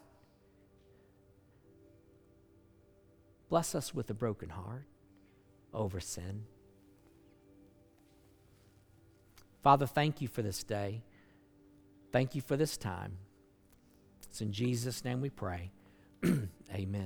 Bless 3.51 3.75
us 3.75 3.93
with 3.93 4.09
a 4.09 4.15
broken 4.15 4.49
heart 4.49 4.87
over 5.75 5.99
sin. 5.99 6.45
Father, 9.63 9.87
thank 9.87 10.21
you 10.21 10.29
for 10.29 10.43
this 10.43 10.65
day. 10.65 11.03
Thank 12.13 12.35
you 12.35 12.41
for 12.41 12.57
this 12.57 12.77
time. 12.77 13.19
It's 14.29 14.41
in 14.41 14.53
Jesus' 14.53 15.05
name 15.05 15.21
we 15.21 15.31
pray. 15.31 15.71
Amen. 16.25 16.99